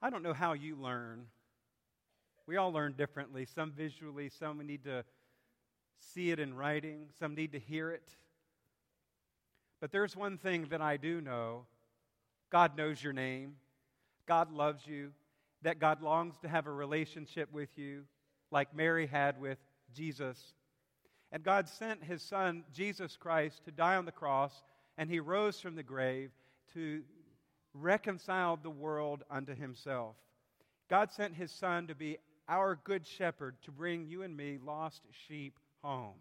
I 0.01 0.10
don't 0.10 0.24
know 0.24 0.34
how 0.34 0.53
you 0.53 0.75
learn. 0.75 1.25
We 2.50 2.58
all 2.58 2.74
learn 2.74 2.94
differently, 2.98 3.46
some 3.46 3.72
visually, 3.72 4.27
some 4.27 4.58
we 4.58 4.65
need 4.65 4.84
to 4.86 5.06
see 6.00 6.32
it 6.32 6.39
in 6.39 6.56
writing, 6.56 7.06
some 7.20 7.36
need 7.36 7.51
to 7.51 7.60
hear 7.60 7.91
it. 7.91 8.10
But 9.79 9.91
there's 9.91 10.15
one 10.15 10.39
thing 10.39 10.65
that 10.72 10.82
I 10.82 10.98
do 10.98 11.22
know 11.22 11.68
God 12.50 12.75
knows 12.75 13.03
your 13.03 13.13
name, 13.13 13.58
God 14.25 14.51
loves 14.51 14.88
you, 14.88 15.12
that 15.62 15.77
God 15.77 16.01
longs 16.01 16.39
to 16.39 16.48
have 16.48 16.65
a 16.65 16.72
relationship 16.72 17.53
with 17.53 17.70
you, 17.77 18.06
like 18.50 18.75
Mary 18.75 19.06
had 19.06 19.39
with 19.39 19.60
Jesus. 19.94 20.56
And 21.32 21.44
God 21.44 21.70
sent 21.70 22.03
his 22.03 22.24
son, 22.24 22.63
Jesus 22.74 23.15
Christ, 23.15 23.63
to 23.65 23.72
die 23.72 23.96
on 23.96 24.06
the 24.06 24.12
cross, 24.12 24.63
and 24.98 25.08
he 25.08 25.20
rose 25.20 25.60
from 25.60 25.75
the 25.75 25.84
grave 25.84 26.32
to 26.74 27.03
reconcile 27.75 28.58
the 28.58 28.72
world 28.72 29.24
unto 29.29 29.53
himself. 29.53 30.15
God 30.89 31.12
sent 31.12 31.36
his 31.36 31.51
son 31.51 31.86
to 31.86 31.94
be 31.94 32.18
our 32.50 32.77
good 32.84 33.06
shepherd 33.06 33.56
to 33.63 33.72
bring 33.72 34.08
you 34.08 34.24
and 34.24 34.36
me, 34.36 34.58
lost 34.62 35.03
sheep, 35.27 35.60
home. 35.84 36.15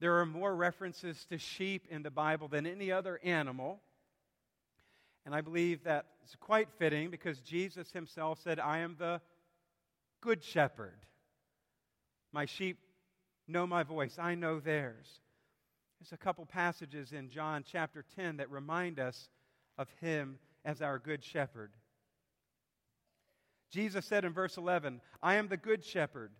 There 0.00 0.18
are 0.18 0.26
more 0.26 0.54
references 0.54 1.24
to 1.30 1.38
sheep 1.38 1.86
in 1.88 2.02
the 2.02 2.10
Bible 2.10 2.48
than 2.48 2.66
any 2.66 2.90
other 2.90 3.20
animal. 3.22 3.80
And 5.24 5.34
I 5.34 5.40
believe 5.40 5.84
that's 5.84 6.36
quite 6.40 6.68
fitting 6.78 7.10
because 7.10 7.38
Jesus 7.38 7.92
himself 7.92 8.40
said, 8.42 8.58
I 8.58 8.78
am 8.78 8.96
the 8.98 9.20
good 10.20 10.42
shepherd. 10.42 10.98
My 12.32 12.46
sheep 12.46 12.78
know 13.46 13.66
my 13.66 13.84
voice, 13.84 14.18
I 14.18 14.34
know 14.34 14.58
theirs. 14.58 15.20
There's 16.00 16.12
a 16.12 16.16
couple 16.16 16.46
passages 16.46 17.12
in 17.12 17.28
John 17.28 17.64
chapter 17.64 18.04
10 18.16 18.38
that 18.38 18.50
remind 18.50 18.98
us 18.98 19.28
of 19.78 19.86
him 20.00 20.38
as 20.64 20.82
our 20.82 20.98
good 20.98 21.22
shepherd. 21.22 21.70
Jesus 23.72 24.06
said 24.06 24.24
in 24.24 24.32
verse 24.32 24.56
11, 24.56 25.00
I 25.22 25.34
am 25.34 25.48
the 25.48 25.56
good 25.56 25.84
shepherd. 25.84 26.30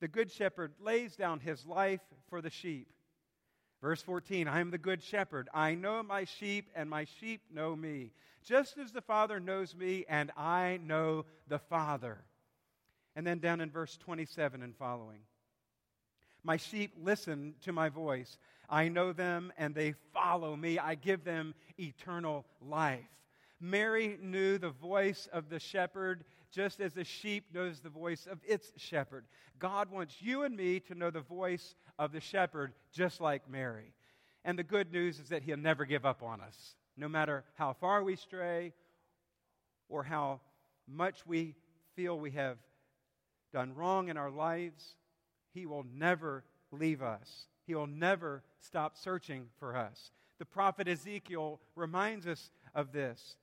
The 0.00 0.08
good 0.08 0.30
shepherd 0.30 0.72
lays 0.80 1.16
down 1.16 1.40
his 1.40 1.66
life 1.66 2.00
for 2.30 2.40
the 2.40 2.50
sheep. 2.50 2.88
Verse 3.82 4.00
14, 4.00 4.48
I 4.48 4.60
am 4.60 4.70
the 4.70 4.78
good 4.78 5.02
shepherd. 5.02 5.48
I 5.52 5.74
know 5.74 6.02
my 6.02 6.24
sheep, 6.24 6.70
and 6.74 6.88
my 6.88 7.04
sheep 7.20 7.42
know 7.52 7.76
me, 7.76 8.12
just 8.44 8.78
as 8.78 8.92
the 8.92 9.00
Father 9.00 9.38
knows 9.40 9.74
me, 9.74 10.04
and 10.08 10.30
I 10.36 10.78
know 10.82 11.26
the 11.48 11.58
Father. 11.58 12.18
And 13.14 13.26
then 13.26 13.40
down 13.40 13.60
in 13.60 13.70
verse 13.70 13.96
27 13.96 14.62
and 14.62 14.74
following, 14.76 15.18
my 16.44 16.56
sheep 16.56 16.92
listen 17.02 17.54
to 17.62 17.72
my 17.72 17.88
voice. 17.88 18.38
I 18.70 18.88
know 18.88 19.12
them 19.12 19.52
and 19.58 19.74
they 19.74 19.94
follow 20.14 20.54
me. 20.56 20.78
I 20.78 20.94
give 20.94 21.24
them 21.24 21.54
eternal 21.78 22.46
life. 22.62 23.00
Mary 23.60 24.18
knew 24.22 24.56
the 24.56 24.70
voice 24.70 25.28
of 25.32 25.48
the 25.48 25.58
shepherd 25.58 26.24
just 26.50 26.80
as 26.80 26.96
a 26.96 27.04
sheep 27.04 27.46
knows 27.52 27.80
the 27.80 27.88
voice 27.88 28.26
of 28.30 28.38
its 28.46 28.72
shepherd. 28.76 29.24
God 29.58 29.90
wants 29.90 30.16
you 30.20 30.42
and 30.42 30.56
me 30.56 30.80
to 30.80 30.94
know 30.94 31.10
the 31.10 31.20
voice 31.20 31.74
of 31.98 32.12
the 32.12 32.20
shepherd 32.20 32.72
just 32.92 33.20
like 33.20 33.50
Mary. 33.50 33.92
And 34.44 34.58
the 34.58 34.64
good 34.64 34.92
news 34.92 35.18
is 35.18 35.28
that 35.28 35.42
he'll 35.42 35.56
never 35.56 35.84
give 35.84 36.06
up 36.06 36.22
on 36.22 36.40
us. 36.40 36.76
No 36.96 37.08
matter 37.08 37.44
how 37.54 37.74
far 37.74 38.02
we 38.02 38.16
stray 38.16 38.72
or 39.88 40.02
how 40.02 40.40
much 40.86 41.26
we 41.26 41.54
feel 41.94 42.18
we 42.18 42.30
have 42.32 42.58
done 43.52 43.74
wrong 43.74 44.08
in 44.08 44.16
our 44.16 44.30
lives, 44.30 44.94
he 45.52 45.66
will 45.66 45.84
never 45.94 46.44
leave 46.70 47.02
us. 47.02 47.46
He 47.66 47.74
will 47.74 47.86
never 47.86 48.42
stop 48.60 48.96
searching 48.96 49.46
for 49.58 49.76
us. 49.76 50.10
The 50.38 50.44
prophet 50.44 50.88
Ezekiel 50.88 51.60
reminds 51.74 52.26
us 52.26 52.50
of 52.74 52.92
this. 52.92 53.36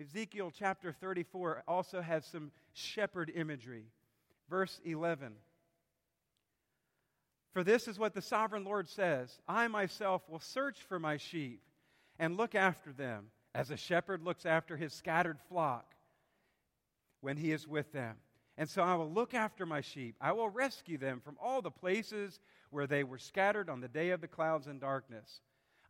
Ezekiel 0.00 0.52
chapter 0.56 0.92
34 0.92 1.64
also 1.66 2.00
has 2.00 2.24
some 2.24 2.52
shepherd 2.72 3.32
imagery. 3.34 3.86
Verse 4.48 4.80
11. 4.84 5.32
For 7.52 7.64
this 7.64 7.88
is 7.88 7.98
what 7.98 8.14
the 8.14 8.22
sovereign 8.22 8.64
Lord 8.64 8.88
says 8.88 9.40
I 9.48 9.66
myself 9.68 10.22
will 10.28 10.38
search 10.38 10.78
for 10.88 10.98
my 10.98 11.16
sheep 11.16 11.60
and 12.18 12.36
look 12.36 12.54
after 12.54 12.92
them 12.92 13.26
as 13.54 13.70
a 13.70 13.76
shepherd 13.76 14.22
looks 14.22 14.46
after 14.46 14.76
his 14.76 14.92
scattered 14.92 15.38
flock 15.48 15.94
when 17.20 17.36
he 17.36 17.50
is 17.50 17.66
with 17.66 17.92
them. 17.92 18.16
And 18.56 18.68
so 18.68 18.82
I 18.82 18.94
will 18.94 19.10
look 19.10 19.34
after 19.34 19.66
my 19.66 19.80
sheep. 19.80 20.16
I 20.20 20.32
will 20.32 20.48
rescue 20.48 20.98
them 20.98 21.20
from 21.20 21.36
all 21.40 21.62
the 21.62 21.70
places 21.70 22.40
where 22.70 22.86
they 22.86 23.04
were 23.04 23.18
scattered 23.18 23.68
on 23.68 23.80
the 23.80 23.88
day 23.88 24.10
of 24.10 24.20
the 24.20 24.28
clouds 24.28 24.66
and 24.66 24.80
darkness. 24.80 25.40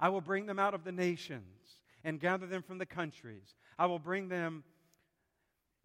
I 0.00 0.10
will 0.10 0.20
bring 0.20 0.46
them 0.46 0.58
out 0.58 0.74
of 0.74 0.84
the 0.84 0.92
nations 0.92 1.78
and 2.04 2.20
gather 2.20 2.46
them 2.46 2.62
from 2.62 2.78
the 2.78 2.86
countries. 2.86 3.54
I 3.78 3.86
will 3.86 3.98
bring 3.98 4.28
them 4.28 4.64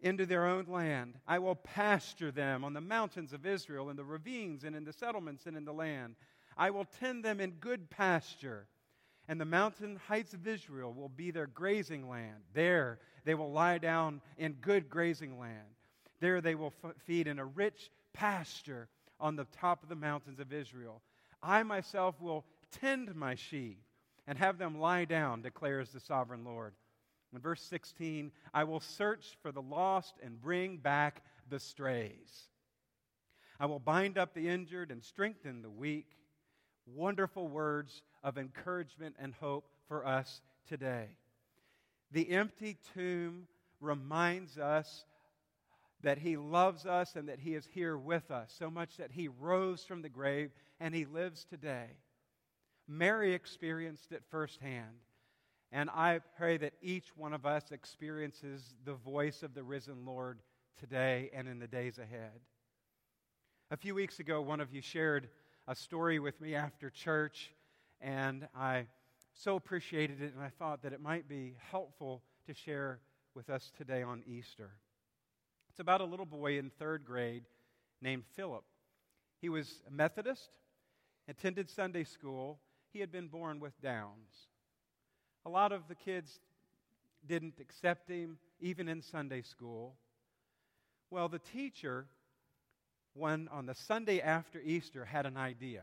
into 0.00 0.26
their 0.26 0.46
own 0.46 0.66
land. 0.66 1.14
I 1.26 1.38
will 1.38 1.54
pasture 1.54 2.30
them 2.30 2.64
on 2.64 2.74
the 2.74 2.80
mountains 2.80 3.32
of 3.32 3.46
Israel, 3.46 3.90
in 3.90 3.96
the 3.96 4.04
ravines, 4.04 4.64
and 4.64 4.76
in 4.76 4.84
the 4.84 4.92
settlements, 4.92 5.46
and 5.46 5.56
in 5.56 5.64
the 5.64 5.72
land. 5.72 6.16
I 6.56 6.70
will 6.70 6.84
tend 6.84 7.24
them 7.24 7.40
in 7.40 7.52
good 7.52 7.90
pasture, 7.90 8.66
and 9.28 9.40
the 9.40 9.46
mountain 9.46 9.98
heights 10.06 10.34
of 10.34 10.46
Israel 10.46 10.92
will 10.92 11.08
be 11.08 11.30
their 11.30 11.46
grazing 11.46 12.08
land. 12.08 12.42
There 12.52 12.98
they 13.24 13.34
will 13.34 13.50
lie 13.50 13.78
down 13.78 14.20
in 14.36 14.52
good 14.52 14.90
grazing 14.90 15.38
land. 15.38 15.66
There 16.20 16.40
they 16.40 16.54
will 16.54 16.72
f- 16.84 16.94
feed 17.06 17.26
in 17.26 17.38
a 17.38 17.44
rich 17.44 17.90
pasture 18.12 18.88
on 19.18 19.36
the 19.36 19.46
top 19.58 19.82
of 19.82 19.88
the 19.88 19.96
mountains 19.96 20.38
of 20.38 20.52
Israel. 20.52 21.00
I 21.42 21.62
myself 21.62 22.20
will 22.20 22.44
tend 22.70 23.14
my 23.14 23.34
sheep 23.34 23.78
and 24.26 24.38
have 24.38 24.58
them 24.58 24.78
lie 24.78 25.04
down, 25.04 25.42
declares 25.42 25.90
the 25.90 26.00
sovereign 26.00 26.44
Lord. 26.44 26.74
In 27.32 27.40
verse 27.40 27.62
16, 27.62 28.30
I 28.52 28.64
will 28.64 28.80
search 28.80 29.36
for 29.42 29.50
the 29.50 29.62
lost 29.62 30.14
and 30.22 30.40
bring 30.40 30.76
back 30.76 31.22
the 31.50 31.58
strays. 31.58 32.48
I 33.58 33.66
will 33.66 33.80
bind 33.80 34.18
up 34.18 34.34
the 34.34 34.48
injured 34.48 34.90
and 34.90 35.02
strengthen 35.02 35.62
the 35.62 35.70
weak. 35.70 36.06
Wonderful 36.86 37.48
words 37.48 38.02
of 38.22 38.38
encouragement 38.38 39.16
and 39.18 39.34
hope 39.34 39.68
for 39.88 40.06
us 40.06 40.42
today. 40.68 41.16
The 42.12 42.30
empty 42.30 42.76
tomb 42.94 43.48
reminds 43.80 44.58
us 44.58 45.04
that 46.02 46.18
He 46.18 46.36
loves 46.36 46.86
us 46.86 47.16
and 47.16 47.28
that 47.28 47.40
He 47.40 47.54
is 47.54 47.66
here 47.72 47.96
with 47.96 48.30
us, 48.30 48.54
so 48.56 48.70
much 48.70 48.96
that 48.98 49.10
He 49.12 49.28
rose 49.28 49.82
from 49.84 50.02
the 50.02 50.08
grave 50.08 50.50
and 50.78 50.94
He 50.94 51.04
lives 51.04 51.44
today. 51.44 51.88
Mary 52.86 53.32
experienced 53.32 54.12
it 54.12 54.22
firsthand. 54.30 55.00
And 55.72 55.90
I 55.90 56.20
pray 56.36 56.56
that 56.58 56.74
each 56.80 57.16
one 57.16 57.32
of 57.32 57.46
us 57.46 57.72
experiences 57.72 58.74
the 58.84 58.94
voice 58.94 59.42
of 59.42 59.54
the 59.54 59.62
risen 59.62 60.04
Lord 60.04 60.40
today 60.78 61.30
and 61.34 61.48
in 61.48 61.58
the 61.58 61.66
days 61.66 61.98
ahead. 61.98 62.40
A 63.70 63.76
few 63.76 63.94
weeks 63.94 64.20
ago, 64.20 64.40
one 64.40 64.60
of 64.60 64.72
you 64.72 64.80
shared 64.80 65.28
a 65.66 65.74
story 65.74 66.18
with 66.18 66.40
me 66.40 66.54
after 66.54 66.90
church, 66.90 67.50
and 68.00 68.46
I 68.54 68.86
so 69.32 69.56
appreciated 69.56 70.22
it, 70.22 70.32
and 70.34 70.42
I 70.42 70.50
thought 70.50 70.82
that 70.82 70.92
it 70.92 71.00
might 71.00 71.28
be 71.28 71.54
helpful 71.70 72.22
to 72.46 72.54
share 72.54 73.00
with 73.34 73.50
us 73.50 73.72
today 73.76 74.02
on 74.02 74.22
Easter. 74.26 74.70
It's 75.70 75.80
about 75.80 76.00
a 76.00 76.04
little 76.04 76.26
boy 76.26 76.58
in 76.58 76.70
third 76.70 77.04
grade 77.04 77.44
named 78.00 78.24
Philip. 78.36 78.64
He 79.40 79.48
was 79.48 79.82
a 79.88 79.90
Methodist, 79.90 80.50
attended 81.26 81.68
Sunday 81.68 82.04
school. 82.04 82.60
He 82.94 83.00
had 83.00 83.10
been 83.10 83.26
born 83.26 83.58
with 83.58 83.78
Downs. 83.82 84.46
A 85.44 85.50
lot 85.50 85.72
of 85.72 85.88
the 85.88 85.96
kids 85.96 86.38
didn't 87.26 87.58
accept 87.60 88.08
him, 88.08 88.38
even 88.60 88.88
in 88.88 89.02
Sunday 89.02 89.42
school. 89.42 89.96
Well, 91.10 91.28
the 91.28 91.40
teacher, 91.40 92.06
one 93.12 93.48
on 93.50 93.66
the 93.66 93.74
Sunday 93.74 94.20
after 94.20 94.60
Easter, 94.60 95.04
had 95.04 95.26
an 95.26 95.36
idea. 95.36 95.82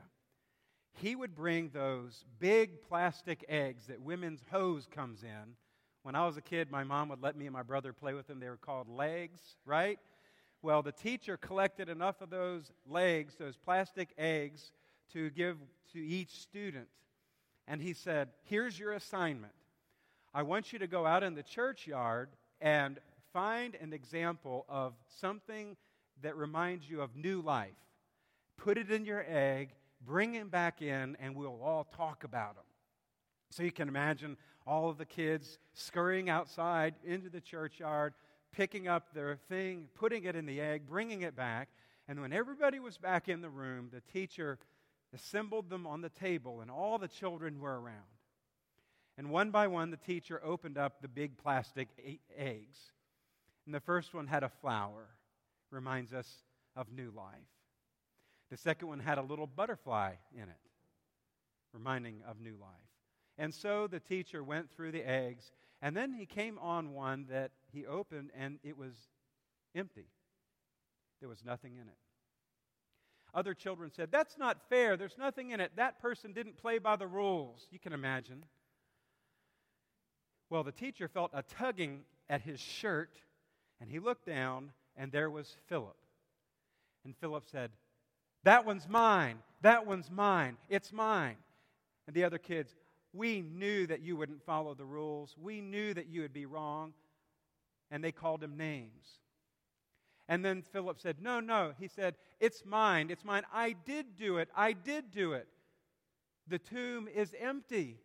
He 0.93 1.15
would 1.15 1.36
bring 1.36 1.69
those 1.69 2.24
big 2.39 2.82
plastic 2.82 3.43
eggs 3.50 3.88
that 3.88 4.02
women's 4.02 4.41
hose 4.50 4.88
comes 4.89 5.21
in 5.21 5.56
when 6.04 6.15
I 6.15 6.26
was 6.26 6.38
a 6.38 6.41
kid, 6.41 6.71
my 6.71 6.84
mom 6.84 7.10
would 7.10 7.21
let 7.21 7.36
me 7.36 7.45
and 7.45 7.54
my 7.54 7.62
brother 7.62 7.93
play 7.93 8.13
with 8.13 8.28
them. 8.28 8.39
They 8.39 8.50
were 8.50 8.58
called 8.58 8.88
legs, 8.88 9.39
right? 9.65 10.00
Well, 10.63 10.82
the 10.82 10.91
teacher 10.91 11.38
collected 11.38 11.89
enough 11.89 12.21
of 12.21 12.30
those 12.30 12.71
legs, 12.88 13.36
those 13.36 13.56
plastic 13.56 14.10
eggs, 14.17 14.71
to 15.13 15.30
give 15.32 15.58
to 15.93 16.00
each 16.00 16.39
student. 16.39 16.88
And 17.67 17.82
he 17.82 17.93
said, 17.93 18.30
Here's 18.43 18.78
your 18.78 18.93
assignment. 18.93 19.54
I 20.34 20.43
want 20.43 20.71
you 20.71 20.80
to 20.80 20.88
go 20.88 21.06
out 21.06 21.24
in 21.24 21.36
the 21.36 21.43
churchyard 21.43 22.30
and 22.62 23.00
find 23.34 23.76
an 23.76 23.93
example 23.93 24.65
of 24.69 24.93
something 25.19 25.76
that 26.21 26.38
reminds 26.38 26.89
you 26.89 27.02
of 27.02 27.15
new 27.15 27.41
life. 27.41 27.71
Put 28.58 28.78
it 28.78 28.91
in 28.91 29.06
your 29.06 29.26
egg, 29.28 29.69
bring 30.06 30.34
him 30.34 30.50
back 30.50 30.82
in, 30.82 31.17
and 31.19 31.36
we'll 31.36 31.60
all 31.62 31.86
talk 31.95 32.24
about 32.24 32.52
him. 32.52 32.63
So 33.50 33.63
you 33.63 33.71
can 33.71 33.88
imagine 33.88 34.38
all 34.65 34.89
of 34.89 34.97
the 34.97 35.06
kids 35.06 35.58
scurrying 35.74 36.30
outside 36.30 36.95
into 37.04 37.30
the 37.30 37.41
churchyard, 37.41 38.13
picking 38.52 38.88
up 38.88 39.13
their 39.13 39.36
thing, 39.50 39.88
putting 39.95 40.24
it 40.26 40.36
in 40.36 40.45
the 40.45 40.62
egg, 40.62 40.84
bringing 40.88 41.24
it 41.24 41.36
back. 41.36 41.69
And 42.08 42.21
when 42.21 42.34
everybody 42.34 42.80
was 42.80 42.97
back 42.97 43.30
in 43.30 43.41
the 43.41 43.50
room, 43.50 43.89
the 43.91 44.02
teacher 44.12 44.60
assembled 45.13 45.69
them 45.69 45.86
on 45.86 46.02
the 46.02 46.10
table, 46.10 46.62
and 46.62 46.71
all 46.71 46.97
the 46.97 47.08
children 47.08 47.60
were 47.60 47.80
around. 47.80 47.95
And 49.17 49.30
one 49.30 49.52
by 49.52 49.67
one, 49.67 49.91
the 49.91 49.97
teacher 49.97 50.41
opened 50.43 50.78
up 50.78 51.02
the 51.02 51.08
big 51.08 51.38
plastic 51.38 51.89
eggs. 52.38 52.78
And 53.65 53.76
the 53.76 53.80
first 53.80 54.13
one 54.13 54.28
had 54.28 54.43
a 54.43 54.50
flower, 54.50 55.08
reminds 55.69 56.13
us 56.13 56.28
of 56.76 56.91
new 56.91 57.12
life. 57.12 57.36
The 58.50 58.58
second 58.58 58.88
one 58.88 59.00
had 59.00 59.17
a 59.17 59.21
little 59.21 59.47
butterfly 59.47 60.13
in 60.34 60.43
it, 60.43 60.69
reminding 61.74 62.21
of 62.28 62.39
new 62.39 62.56
life. 62.60 62.69
And 63.38 63.54
so 63.54 63.88
the 63.88 64.00
teacher 64.00 64.43
went 64.43 64.71
through 64.71 64.91
the 64.91 65.08
eggs, 65.08 65.52
and 65.82 65.95
then 65.95 66.13
he 66.13 66.26
came 66.26 66.58
on 66.60 66.93
one 66.93 67.26
that 67.30 67.52
he 67.71 67.86
opened, 67.86 68.32
and 68.38 68.60
it 68.63 68.78
was 68.78 68.93
empty. 69.76 70.08
There 71.19 71.30
was 71.30 71.45
nothing 71.45 71.76
in 71.76 71.88
it. 71.88 71.97
Other 73.34 73.54
children 73.54 73.91
said, 73.96 74.10
That's 74.12 74.38
not 74.38 74.58
fair. 74.70 74.98
There's 74.98 75.17
nothing 75.17 75.52
in 75.52 75.60
it. 75.60 75.72
That 75.76 76.02
person 76.02 76.34
didn't 76.34 76.58
play 76.58 76.80
by 76.80 76.96
the 76.96 77.08
rules. 77.08 77.67
You 77.72 77.80
can 77.80 77.94
imagine. 77.94 78.44
Well, 80.50 80.63
the 80.63 80.72
teacher 80.74 81.08
felt 81.08 81.32
a 81.34 81.44
tugging 81.44 82.02
at 82.30 82.41
his 82.41 82.60
shirt, 82.60 83.17
and 83.80 83.89
he 83.89 84.00
looked 84.00 84.26
down, 84.26 84.72
and 84.98 85.12
there 85.12 85.30
was 85.30 85.56
Philip. 85.67 85.96
And 87.06 87.15
Philip 87.17 87.46
said, 87.50 87.72
That 88.44 88.65
one's 88.65 88.88
mine. 88.88 89.38
That 89.62 89.88
one's 89.88 90.12
mine. 90.12 90.58
It's 90.70 90.91
mine. 90.91 91.38
And 92.06 92.15
the 92.15 92.26
other 92.26 92.38
kids, 92.38 92.76
We 93.13 93.41
knew 93.41 93.88
that 93.88 94.02
you 94.02 94.17
wouldn't 94.17 94.44
follow 94.44 94.74
the 94.74 94.86
rules. 94.86 95.36
We 95.41 95.62
knew 95.62 95.94
that 95.94 96.08
you 96.08 96.22
would 96.22 96.34
be 96.34 96.46
wrong. 96.46 96.94
And 97.89 98.04
they 98.04 98.12
called 98.12 98.44
him 98.44 98.58
names. 98.58 99.20
And 100.28 100.46
then 100.46 100.62
Philip 100.62 101.00
said, 101.00 101.18
No, 101.22 101.40
no. 101.40 101.74
He 101.80 101.88
said, 101.88 102.16
It's 102.40 102.64
mine. 102.66 103.10
It's 103.10 103.26
mine. 103.26 103.44
I 103.54 103.74
did 103.74 104.18
do 104.18 104.38
it. 104.38 104.50
I 104.56 104.74
did 104.74 105.12
do 105.12 105.34
it. 105.34 105.48
The 106.48 106.60
tomb 106.60 107.08
is 107.14 107.36
empty. 107.40 108.00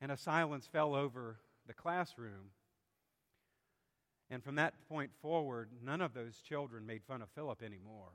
And 0.00 0.10
a 0.10 0.16
silence 0.16 0.66
fell 0.66 0.94
over 0.94 1.38
the 1.66 1.74
classroom. 1.74 2.50
And 4.30 4.42
from 4.42 4.56
that 4.56 4.74
point 4.88 5.10
forward, 5.20 5.68
none 5.84 6.00
of 6.00 6.14
those 6.14 6.38
children 6.38 6.86
made 6.86 7.04
fun 7.04 7.22
of 7.22 7.28
Philip 7.34 7.62
anymore. 7.62 8.12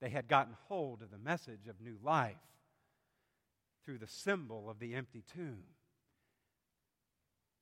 They 0.00 0.10
had 0.10 0.26
gotten 0.26 0.56
hold 0.66 1.00
of 1.00 1.10
the 1.10 1.18
message 1.18 1.68
of 1.68 1.80
new 1.80 1.96
life 2.02 2.34
through 3.84 3.98
the 3.98 4.08
symbol 4.08 4.68
of 4.68 4.80
the 4.80 4.94
empty 4.94 5.22
tomb 5.32 5.62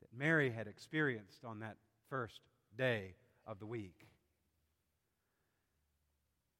that 0.01 0.17
Mary 0.17 0.51
had 0.51 0.67
experienced 0.67 1.45
on 1.45 1.61
that 1.61 1.77
first 2.09 2.41
day 2.77 3.15
of 3.47 3.59
the 3.59 3.67
week. 3.67 4.07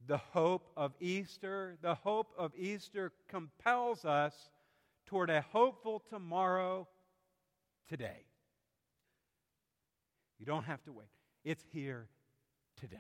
The 0.07 0.19
hope 0.19 0.71
of 0.77 0.93
Easter, 1.01 1.77
the 1.83 1.95
hope 1.95 2.33
of 2.39 2.53
Easter 2.57 3.13
compels 3.29 4.05
us 4.05 4.35
toward 5.07 5.31
a 5.31 5.41
hopeful 5.41 6.03
tomorrow 6.09 6.89
today. 7.89 8.25
You 10.39 10.47
don't 10.47 10.65
have 10.65 10.83
to 10.85 10.93
wait, 10.93 11.09
it's 11.45 11.65
here 11.73 12.09
today. 12.81 12.97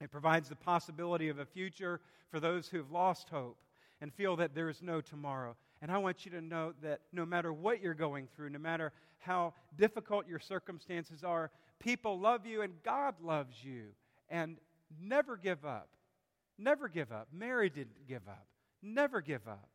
It 0.00 0.10
provides 0.10 0.48
the 0.48 0.56
possibility 0.56 1.28
of 1.28 1.38
a 1.38 1.46
future 1.46 2.00
for 2.30 2.38
those 2.38 2.68
who've 2.68 2.90
lost 2.90 3.28
hope 3.30 3.58
and 4.00 4.12
feel 4.12 4.36
that 4.36 4.54
there 4.54 4.68
is 4.68 4.82
no 4.82 5.00
tomorrow. 5.00 5.56
And 5.86 5.94
I 5.94 5.98
want 5.98 6.24
you 6.24 6.32
to 6.32 6.40
know 6.40 6.72
that 6.82 7.02
no 7.12 7.24
matter 7.24 7.52
what 7.52 7.80
you're 7.80 7.94
going 7.94 8.26
through, 8.34 8.50
no 8.50 8.58
matter 8.58 8.90
how 9.18 9.54
difficult 9.78 10.26
your 10.26 10.40
circumstances 10.40 11.22
are, 11.22 11.52
people 11.78 12.18
love 12.18 12.44
you 12.44 12.62
and 12.62 12.72
God 12.82 13.14
loves 13.22 13.54
you. 13.62 13.90
And 14.28 14.56
never 15.00 15.36
give 15.36 15.64
up. 15.64 15.88
Never 16.58 16.88
give 16.88 17.12
up. 17.12 17.28
Mary 17.32 17.70
didn't 17.70 18.08
give 18.08 18.26
up. 18.26 18.48
Never 18.82 19.20
give 19.20 19.46
up. 19.46 19.68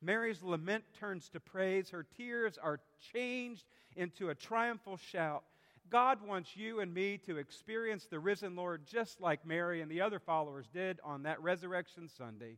Mary's 0.00 0.42
lament 0.42 0.84
turns 0.98 1.28
to 1.28 1.40
praise. 1.40 1.90
Her 1.90 2.06
tears 2.16 2.56
are 2.56 2.80
changed 3.12 3.66
into 3.96 4.30
a 4.30 4.34
triumphal 4.34 4.96
shout. 4.96 5.44
God 5.90 6.26
wants 6.26 6.56
you 6.56 6.80
and 6.80 6.94
me 6.94 7.18
to 7.26 7.36
experience 7.36 8.06
the 8.06 8.18
risen 8.18 8.56
Lord 8.56 8.86
just 8.86 9.20
like 9.20 9.44
Mary 9.44 9.82
and 9.82 9.90
the 9.90 10.00
other 10.00 10.20
followers 10.20 10.70
did 10.72 11.00
on 11.04 11.24
that 11.24 11.42
resurrection 11.42 12.08
Sunday. 12.08 12.56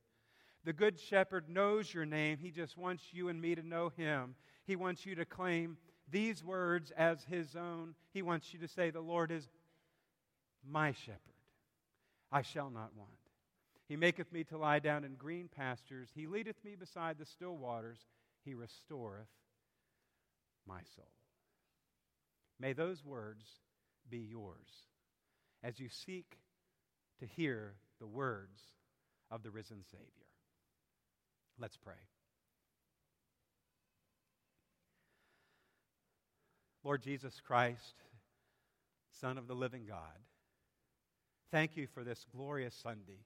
The 0.64 0.72
Good 0.72 0.98
Shepherd 0.98 1.48
knows 1.48 1.92
your 1.92 2.07
name. 2.07 2.38
He 2.38 2.50
just 2.50 2.79
wants 2.79 3.05
you 3.12 3.29
and 3.29 3.40
me 3.40 3.55
to 3.55 3.62
know 3.62 3.90
him. 3.90 4.35
He 4.66 4.77
wants 4.77 5.05
you 5.05 5.14
to 5.16 5.24
claim 5.24 5.77
these 6.11 6.42
words 6.42 6.90
as 6.96 7.22
his 7.24 7.55
own. 7.55 7.94
He 8.12 8.22
wants 8.22 8.53
you 8.53 8.61
to 8.61 8.68
say, 8.68 8.90
The 8.90 9.00
Lord 9.00 9.31
is 9.31 9.48
my 10.66 10.92
shepherd. 10.92 11.20
I 12.33 12.42
shall 12.42 12.70
not 12.70 12.96
want. 12.96 13.11
He 13.88 13.96
maketh 13.96 14.33
me 14.33 14.44
to 14.44 14.57
lie 14.57 14.79
down 14.79 15.05
in 15.05 15.14
green 15.14 15.48
pastures. 15.55 16.09
He 16.14 16.27
leadeth 16.27 16.57
me 16.64 16.74
beside 16.74 17.18
the 17.18 17.27
still 17.27 17.57
waters. 17.57 17.98
He 18.44 18.55
restoreth 18.55 19.29
my 20.66 20.81
soul. 20.96 21.12
May 22.59 22.72
those 22.72 23.05
words 23.05 23.44
be 24.09 24.18
yours 24.18 24.88
as 25.62 25.79
you 25.79 25.88
seek 25.88 26.38
to 27.20 27.27
hear 27.27 27.74
the 28.00 28.07
words 28.07 28.62
of 29.31 29.42
the 29.42 29.50
risen 29.50 29.83
Savior. 29.90 30.24
Let's 31.59 31.77
pray. 31.77 31.95
Lord 36.83 37.03
Jesus 37.03 37.40
Christ, 37.47 37.95
Son 39.21 39.38
of 39.38 39.47
the 39.47 39.55
living 39.55 39.87
God, 39.87 40.19
thank 41.51 41.77
you 41.77 41.87
for 41.95 42.05
this 42.05 42.27
glorious 42.35 42.75
Sunday. 42.75 43.21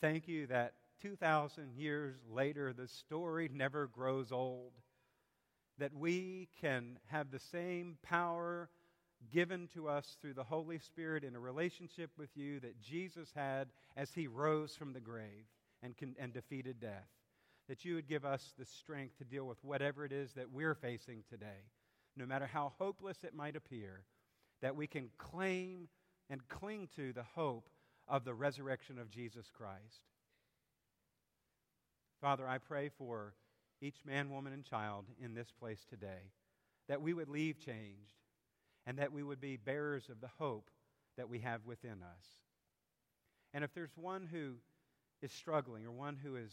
Thank 0.00 0.26
you 0.26 0.46
that 0.46 0.72
2,000 1.02 1.74
years 1.76 2.16
later, 2.28 2.72
the 2.72 2.88
story 2.88 3.48
never 3.52 3.86
grows 3.86 4.32
old. 4.32 4.72
That 5.78 5.94
we 5.94 6.48
can 6.60 6.98
have 7.06 7.30
the 7.30 7.38
same 7.38 7.98
power 8.02 8.68
given 9.32 9.68
to 9.74 9.88
us 9.88 10.16
through 10.20 10.34
the 10.34 10.42
Holy 10.42 10.78
Spirit 10.78 11.22
in 11.22 11.36
a 11.36 11.40
relationship 11.40 12.10
with 12.18 12.30
you 12.34 12.58
that 12.60 12.80
Jesus 12.80 13.28
had 13.34 13.68
as 13.96 14.10
he 14.12 14.26
rose 14.26 14.74
from 14.74 14.92
the 14.92 15.00
grave 15.00 15.46
and, 15.82 15.96
con- 15.96 16.16
and 16.18 16.32
defeated 16.32 16.80
death. 16.80 17.08
That 17.68 17.84
you 17.84 17.96
would 17.96 18.08
give 18.08 18.24
us 18.24 18.54
the 18.58 18.64
strength 18.64 19.18
to 19.18 19.24
deal 19.24 19.46
with 19.46 19.62
whatever 19.62 20.04
it 20.04 20.12
is 20.12 20.32
that 20.32 20.50
we're 20.50 20.74
facing 20.74 21.22
today, 21.28 21.66
no 22.16 22.24
matter 22.24 22.46
how 22.46 22.72
hopeless 22.78 23.18
it 23.24 23.34
might 23.34 23.56
appear, 23.56 24.04
that 24.62 24.74
we 24.74 24.86
can 24.86 25.10
claim 25.18 25.88
and 26.30 26.46
cling 26.48 26.88
to 26.96 27.12
the 27.12 27.24
hope 27.34 27.68
of 28.06 28.24
the 28.24 28.34
resurrection 28.34 28.98
of 28.98 29.10
Jesus 29.10 29.50
Christ. 29.52 30.02
Father, 32.20 32.48
I 32.48 32.58
pray 32.58 32.88
for 32.88 33.34
each 33.80 33.98
man, 34.04 34.30
woman, 34.30 34.52
and 34.52 34.64
child 34.64 35.04
in 35.22 35.34
this 35.34 35.52
place 35.52 35.84
today 35.88 36.32
that 36.88 37.02
we 37.02 37.12
would 37.12 37.28
leave 37.28 37.60
changed 37.60 38.16
and 38.86 38.98
that 38.98 39.12
we 39.12 39.22
would 39.22 39.40
be 39.40 39.56
bearers 39.56 40.08
of 40.08 40.20
the 40.20 40.30
hope 40.38 40.70
that 41.16 41.28
we 41.28 41.40
have 41.40 41.60
within 41.66 42.02
us. 42.02 42.24
And 43.52 43.62
if 43.62 43.72
there's 43.74 43.96
one 43.96 44.28
who 44.30 44.54
is 45.22 45.32
struggling 45.32 45.86
or 45.86 45.92
one 45.92 46.16
who 46.16 46.36
is 46.36 46.52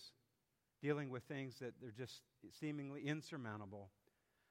dealing 0.81 1.09
with 1.09 1.23
things 1.23 1.55
that 1.59 1.73
they're 1.81 1.91
just 1.91 2.21
seemingly 2.59 3.01
insurmountable, 3.01 3.89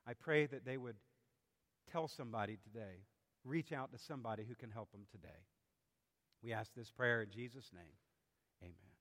I 0.06 0.14
pray 0.14 0.46
that 0.46 0.64
they 0.64 0.76
would 0.76 0.96
tell 1.90 2.08
somebody 2.08 2.58
today, 2.62 3.04
reach 3.44 3.72
out 3.72 3.92
to 3.92 3.98
somebody 3.98 4.44
who 4.48 4.54
can 4.54 4.70
help 4.70 4.90
them 4.92 5.06
today. 5.10 5.44
We 6.42 6.52
ask 6.52 6.74
this 6.74 6.90
prayer 6.90 7.22
in 7.22 7.30
Jesus' 7.30 7.70
name. 7.72 7.94
Amen. 8.62 8.93